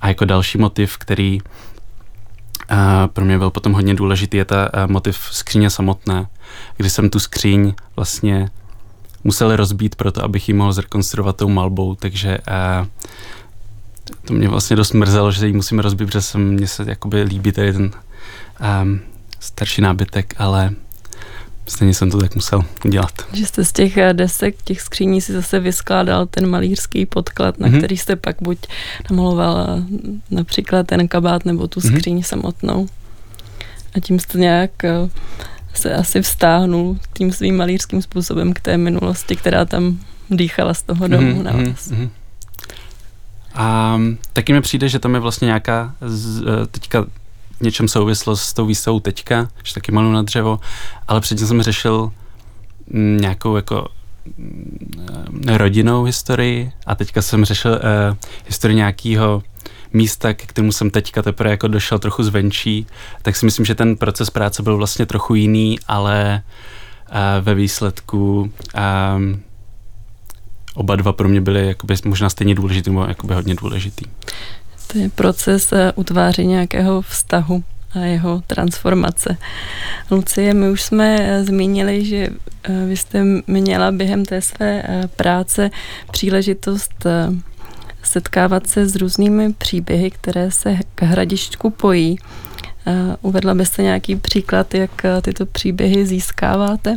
[0.00, 1.38] A jako další motiv, který
[2.70, 6.26] a pro mě byl potom hodně důležitý je ta motiv skříně samotné,
[6.76, 8.50] kdy jsem tu skříň vlastně
[9.24, 12.86] musel rozbít proto, abych ji mohl zrekonstruovat tou malbou, takže a,
[14.24, 17.52] to mě vlastně dost mrzelo, že ji musím rozbít, protože se mně se jakoby líbí
[17.52, 17.90] tady ten
[18.82, 19.00] um,
[19.40, 20.70] starší nábytek, ale
[21.70, 23.12] stejně jsem to tak musel udělat.
[23.32, 27.68] Že jste z těch eh, desek, těch skříní si zase vyskládal ten malířský podklad, na
[27.68, 27.78] mm-hmm.
[27.78, 28.58] který jste pak buď
[29.10, 29.82] namaloval eh,
[30.30, 31.96] například ten kabát nebo tu mhm.
[31.96, 32.28] skříň mm-hmm.
[32.28, 32.88] samotnou.
[33.94, 35.10] A tím jste nějak eh,
[35.74, 39.98] se asi vztáhnul tím svým malířským způsobem k té minulosti, která tam
[40.30, 41.90] dýchala z toho domu mm-hmm, na vás.
[41.90, 42.08] Mm-hmm.
[43.54, 43.98] A
[44.32, 47.06] taky mi přijde, že tam je vlastně nějaká, z, teďka
[47.60, 50.60] něčem souvislost s tou výstavou teďka, že taky malu na dřevo,
[51.08, 52.12] ale předtím jsem řešil
[52.90, 53.88] mm, nějakou jako
[54.38, 59.42] mm, rodinnou historii a teďka jsem řešil uh, historii nějakého
[59.92, 62.86] místa, k kterému jsem teďka teprve jako došel trochu zvenčí,
[63.22, 66.42] tak si myslím, že ten proces práce byl vlastně trochu jiný, ale
[67.10, 68.52] uh, ve výsledku
[69.16, 69.42] um,
[70.74, 74.04] oba dva pro mě byly jakoby možná stejně důležitý, nebo jakoby hodně důležitý.
[74.92, 77.62] To je proces eh, utváří nějakého vztahu
[77.94, 79.36] a jeho transformace.
[80.10, 82.28] Lucie, my už jsme eh, zmínili, že
[82.62, 84.82] eh, vy jste měla během té své
[85.16, 85.70] práce
[86.10, 87.06] příležitost
[88.02, 92.18] setkávat se s různými příběhy, které se k hradišťku pojí.
[93.22, 94.90] Uvedla byste nějaký příklad, jak
[95.22, 96.96] tyto příběhy získáváte?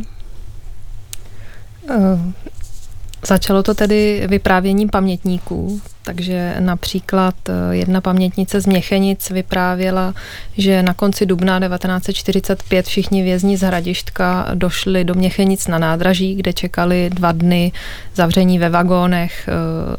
[3.26, 10.14] Začalo to tedy vyprávěním pamětníků, takže například eh, jedna pamětnice z Měchenic vyprávěla,
[10.56, 16.52] že na konci dubna 1945 všichni vězni z Hradištka došli do Měchenic na nádraží, kde
[16.52, 17.72] čekali dva dny
[18.14, 19.52] zavření ve vagónech, eh,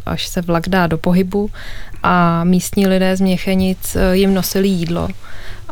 [0.06, 1.50] až se vlak dá do pohybu
[2.04, 5.10] a místní lidé z Měchenic eh, jim nosili jídlo.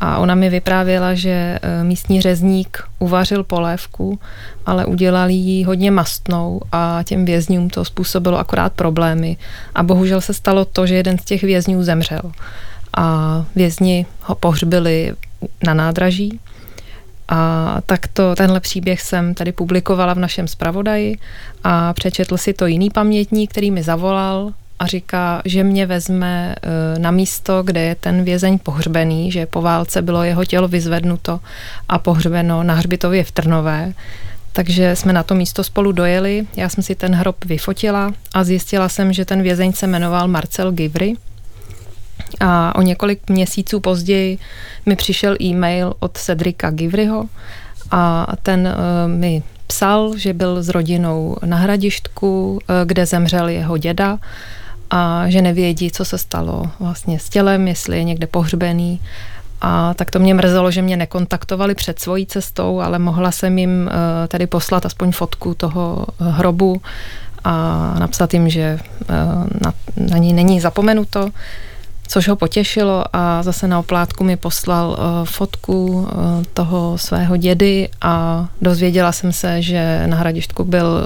[0.05, 4.19] A ona mi vyprávěla, že místní řezník uvařil polévku,
[4.65, 9.37] ale udělal ji hodně mastnou a těm vězňům to způsobilo akorát problémy.
[9.75, 12.21] A bohužel se stalo to, že jeden z těch vězňů zemřel.
[12.97, 15.13] A vězni ho pohřbili
[15.63, 16.39] na nádraží.
[17.29, 21.17] A takto tenhle příběh jsem tady publikovala v našem zpravodaji
[21.63, 24.51] a přečetl si to jiný pamětník, který mi zavolal
[24.83, 29.61] a říká, že mě vezme e, na místo, kde je ten vězeň pohřbený, že po
[29.61, 31.39] válce bylo jeho tělo vyzvednuto
[31.89, 33.93] a pohřbeno na hřbitově v Trnové.
[34.53, 38.89] Takže jsme na to místo spolu dojeli, já jsem si ten hrob vyfotila a zjistila
[38.89, 41.13] jsem, že ten vězeň se jmenoval Marcel Givry.
[42.39, 44.37] A o několik měsíců později
[44.85, 47.25] mi přišel e-mail od Cedrika Givryho
[47.91, 53.77] a ten uh, mi psal, že byl s rodinou na hradištku, uh, kde zemřel jeho
[53.77, 54.19] děda
[54.95, 58.99] a že nevědí, co se stalo vlastně s tělem, jestli je někde pohřbený.
[59.61, 63.69] A tak to mě mrzelo, že mě nekontaktovali před svojí cestou, ale mohla jsem jim
[63.85, 66.81] uh, tady poslat aspoň fotku toho hrobu
[67.43, 67.53] a
[67.99, 69.15] napsat jim, že uh,
[69.61, 71.29] na, na ní není zapomenuto
[72.07, 76.07] což ho potěšilo a zase na oplátku mi poslal fotku
[76.53, 81.05] toho svého dědy a dozvěděla jsem se, že na hradištku byl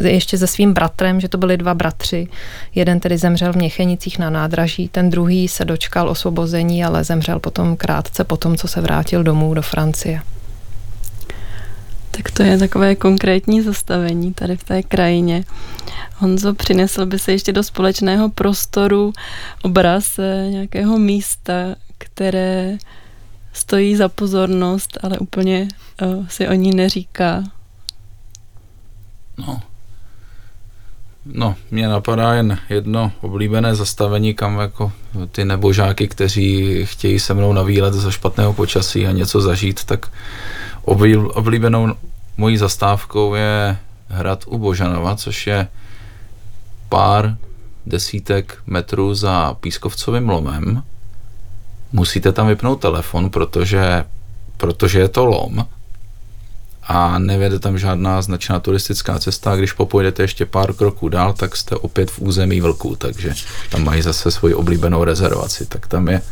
[0.00, 2.28] ještě se svým bratrem, že to byli dva bratři.
[2.74, 7.76] Jeden tedy zemřel v Měchenicích na nádraží, ten druhý se dočkal osvobození, ale zemřel potom
[7.76, 10.22] krátce potom, co se vrátil domů do Francie.
[12.10, 15.44] Tak to je takové konkrétní zastavení tady v té krajině.
[16.16, 19.12] Honzo, přinesl by se ještě do společného prostoru
[19.62, 21.52] obraz eh, nějakého místa,
[21.98, 22.78] které
[23.52, 25.68] stojí za pozornost, ale úplně
[26.02, 27.44] uh, si o ní neříká.
[29.38, 29.60] No.
[31.32, 34.92] No, mě napadá jen jedno oblíbené zastavení, kam jako
[35.32, 40.10] ty nebožáky, kteří chtějí se mnou na výlet za špatného počasí a něco zažít, tak
[41.34, 41.94] oblíbenou
[42.36, 43.76] mojí zastávkou je
[44.08, 45.68] hrad u Božanova, což je
[46.88, 47.36] pár
[47.86, 50.82] desítek metrů za Pískovcovým lomem.
[51.92, 54.04] Musíte tam vypnout telefon, protože,
[54.56, 55.66] protože je to lom
[56.86, 59.56] a nevede tam žádná značná turistická cesta.
[59.56, 63.34] Když popojdete ještě pár kroků dál, tak jste opět v území vlků, takže
[63.70, 66.22] tam mají zase svoji oblíbenou rezervaci, tak tam je,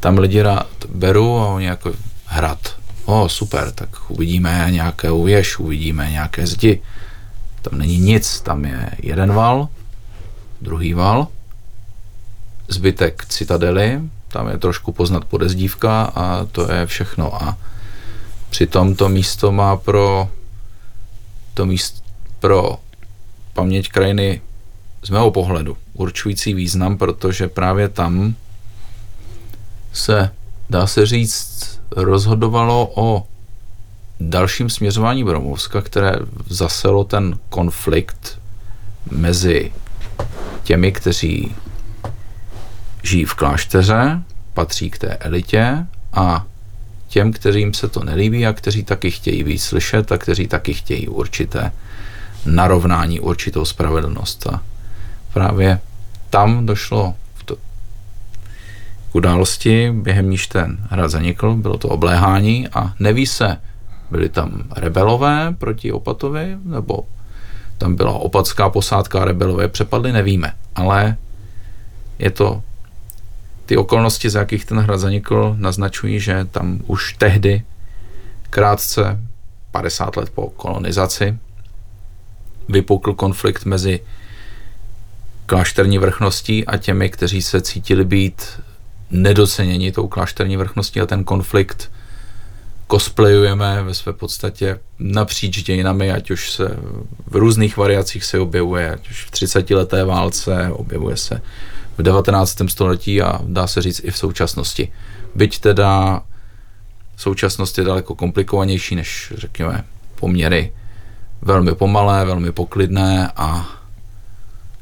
[0.00, 1.92] tam lidi rád berou a oni jako
[2.24, 2.58] hrad,
[3.04, 6.82] o super, tak uvidíme nějaké věž, uvidíme nějaké zdi,
[7.62, 9.68] tam není nic, tam je jeden val,
[10.60, 11.28] druhý val,
[12.68, 17.42] zbytek citadely, tam je trošku poznat podezdívka a to je všechno.
[17.42, 17.56] A
[18.50, 20.28] přitom to místo má pro
[21.54, 22.02] to místo
[22.40, 22.78] pro
[23.52, 24.40] paměť krajiny
[25.02, 28.34] z mého pohledu určující význam, protože právě tam
[29.92, 30.30] se,
[30.70, 33.26] dá se říct, rozhodovalo o
[34.20, 36.12] dalším směřování Bromovska, které
[36.46, 38.40] zaselo ten konflikt
[39.10, 39.72] mezi
[40.62, 41.54] těmi, kteří
[43.02, 44.22] žijí v klášteře,
[44.54, 46.46] patří k té elitě a
[47.08, 51.08] těm, kterým se to nelíbí a kteří taky chtějí víc slyšet a kteří taky chtějí
[51.08, 51.72] určité
[52.46, 54.46] narovnání, určitou spravedlnost.
[54.46, 54.62] A
[55.32, 55.80] právě
[56.30, 57.14] tam došlo
[59.12, 63.56] k události, během níž ten hrad zanikl, bylo to obléhání a neví se,
[64.10, 67.00] byli tam rebelové proti Opatovi, nebo
[67.78, 71.16] tam byla opatská posádka rebelové přepadly, nevíme, ale
[72.18, 72.62] je to
[73.68, 77.62] ty okolnosti, za jakých ten hrad zanikl, naznačují, že tam už tehdy,
[78.50, 79.20] krátce
[79.70, 81.38] 50 let po kolonizaci,
[82.68, 84.00] vypukl konflikt mezi
[85.46, 88.60] klášterní vrchností a těmi, kteří se cítili být
[89.10, 91.00] nedoceněni tou klášterní vrchností.
[91.00, 91.90] A ten konflikt
[92.90, 96.76] cosplayujeme ve své podstatě napříč dějinami, ať už se
[97.26, 101.42] v různých variacích se objevuje, ať už v 30 leté válce, objevuje se
[101.98, 102.56] v 19.
[102.66, 104.92] století a dá se říct i v současnosti.
[105.34, 106.22] Byť teda
[107.16, 109.84] současnost je daleko komplikovanější než, řekněme,
[110.14, 110.72] poměry
[111.42, 113.68] velmi pomalé, velmi poklidné a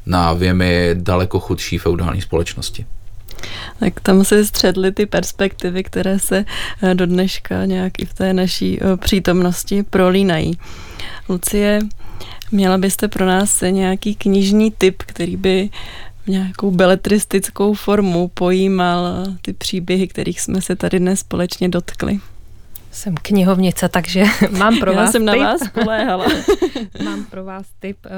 [0.05, 2.85] na věmi daleko chudší feudální společnosti.
[3.79, 6.45] Tak tam se středly ty perspektivy, které se
[6.83, 10.57] eh, do dneška nějak i v té naší eh, přítomnosti prolínají.
[11.29, 11.79] Lucie,
[12.51, 15.69] měla byste pro nás nějaký knižní typ, který by
[16.27, 22.19] nějakou beletristickou formu pojímal ty příběhy, kterých jsme se tady dnes společně dotkli?
[22.91, 24.23] Jsem knihovnice, takže
[24.57, 25.39] mám pro Já vás jsem tip.
[25.41, 26.25] na vás spoléhala.
[27.03, 27.97] mám pro vás tip.
[28.05, 28.09] Eh,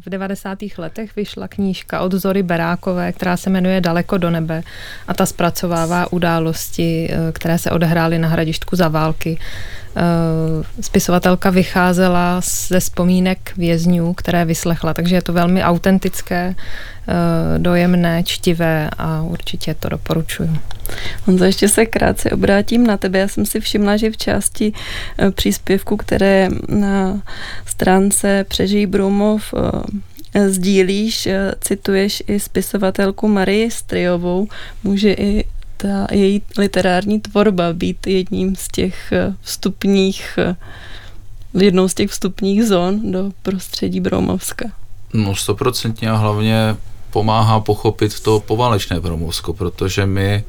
[0.00, 0.58] v 90.
[0.78, 4.62] letech vyšla knížka od Zory Berákové, která se jmenuje Daleko do nebe
[5.08, 9.38] a ta zpracovává události, eh, které se odehrály na hradištku za války.
[9.96, 18.22] Eh, spisovatelka vycházela ze vzpomínek vězňů, které vyslechla, takže je to velmi autentické, eh, dojemné,
[18.22, 20.50] čtivé a určitě to doporučuji.
[21.24, 23.18] Honzo, ještě se krátce obrátím na tebe.
[23.18, 24.72] Já jsem si všimla, že v části
[25.18, 27.22] eh, příspěvku, které na
[27.66, 29.54] stránce Přežij Brumov
[30.48, 31.28] sdílíš,
[31.60, 34.48] cituješ i spisovatelku Marii Striovou.
[34.84, 35.44] Může i
[35.76, 40.56] ta její literární tvorba být jedním z těch eh, vstupních, eh,
[41.54, 44.64] jednou z těch vstupních zón do prostředí Broumovska.
[45.12, 46.76] No stoprocentně a hlavně
[47.10, 50.44] pomáhá pochopit to poválečné Bromovsko, protože my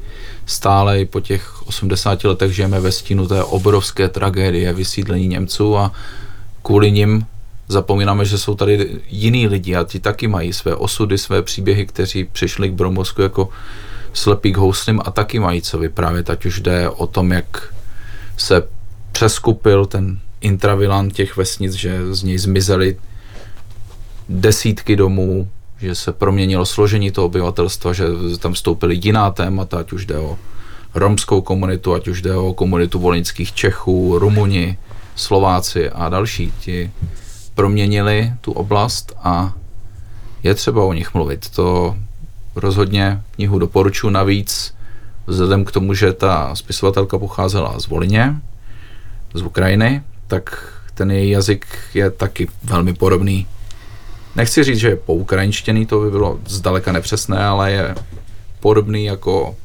[0.46, 5.92] stále i po těch 80 letech žijeme ve stínu té obrovské tragédie vysídlení Němců a
[6.62, 7.26] kvůli nim
[7.68, 12.24] zapomínáme, že jsou tady jiní lidi a ti taky mají své osudy, své příběhy, kteří
[12.24, 13.48] přišli k Bromovsku jako
[14.18, 17.74] slepý k houslím a taky mají co vyprávět, ať už jde o tom, jak
[18.36, 18.62] se
[19.12, 22.96] přeskupil ten intravilan těch vesnic, že z něj zmizely
[24.28, 25.48] desítky domů,
[25.80, 28.04] že se proměnilo složení toho obyvatelstva, že
[28.38, 30.38] tam vstoupily jiná témata, ať už jde o
[30.94, 34.78] romskou komunitu, ať už jde o komunitu volnických Čechů, Rumuni,
[35.14, 36.52] Slováci a další.
[36.60, 36.90] Ti
[37.54, 39.54] proměnili tu oblast a
[40.42, 41.50] je třeba o nich mluvit.
[41.50, 41.96] To
[42.58, 44.74] rozhodně knihu doporučuji navíc,
[45.26, 48.34] vzhledem k tomu, že ta spisovatelka pocházela z Volině,
[49.34, 53.46] z Ukrajiny, tak ten její jazyk je taky velmi podobný.
[54.36, 57.94] Nechci říct, že je poukrajinštěný, to by bylo zdaleka nepřesné, ale je
[58.60, 59.56] podobný jako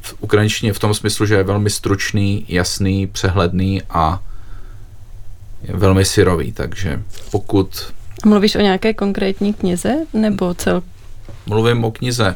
[0.00, 4.22] v ukrajinštině v tom smyslu, že je velmi stručný, jasný, přehledný a
[5.62, 7.92] je velmi syrový, takže pokud...
[8.24, 10.82] Mluvíš o nějaké konkrétní knize nebo cel?
[11.46, 12.34] Mluvím o knize.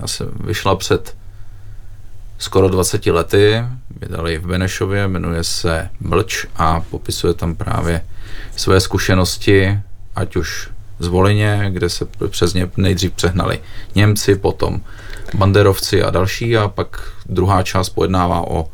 [0.00, 1.16] Já jsem vyšla před
[2.38, 3.64] skoro 20 lety,
[4.00, 8.04] vydali v Benešově, jmenuje se Mlč a popisuje tam právě
[8.56, 9.78] své zkušenosti,
[10.14, 13.60] ať už z Volině, kde se přes ně nejdřív přehnali
[13.94, 14.80] Němci, potom
[15.34, 18.68] Banderovci a další a pak druhá část pojednává o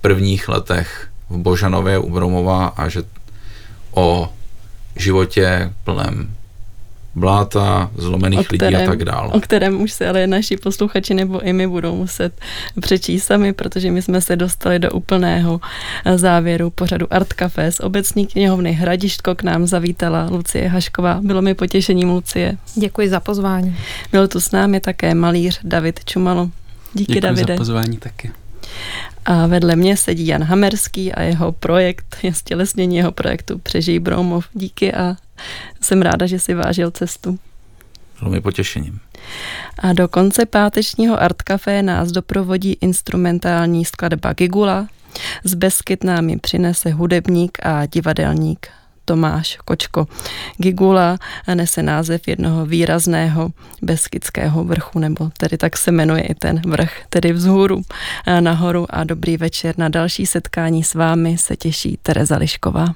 [0.00, 3.02] prvních letech v Božanově u Bromova a že
[3.90, 4.32] o
[4.96, 6.36] životě plném
[7.14, 9.28] bláta, zlomených kterém, lidí a tak dále.
[9.28, 12.32] O kterém už se ale naši posluchači nebo i my budou muset
[12.80, 15.60] přečíst sami, protože my jsme se dostali do úplného
[16.16, 21.20] závěru pořadu Art Café z obecní knihovny Hradištko k nám zavítala Lucie Hašková.
[21.22, 22.56] Bylo mi potěšením, Lucie.
[22.74, 23.76] Děkuji za pozvání.
[24.12, 26.50] Byl tu s námi také malíř David Čumalo.
[26.94, 27.54] Díky, Děkuji Davide.
[27.54, 28.30] za pozvání taky.
[29.24, 34.44] A vedle mě sedí Jan Hamerský a jeho projekt, je stělesnění jeho projektu Přežij Bromov.
[34.54, 35.16] Díky a
[35.80, 37.38] jsem ráda, že si vážil cestu.
[38.18, 39.00] Bylo mi potěšením.
[39.78, 44.86] A do konce pátečního Art Café nás doprovodí instrumentální skladba Gigula.
[45.44, 48.68] Z Beskyt nám ji přinese hudebník a divadelník
[49.04, 50.06] Tomáš Kočko.
[50.56, 51.18] Gigula
[51.54, 53.50] nese název jednoho výrazného
[53.82, 57.82] beskidského vrchu, nebo tedy tak se jmenuje i ten vrch, tedy vzhůru
[58.40, 59.74] nahoru a dobrý večer.
[59.78, 62.94] Na další setkání s vámi se těší Tereza Lišková.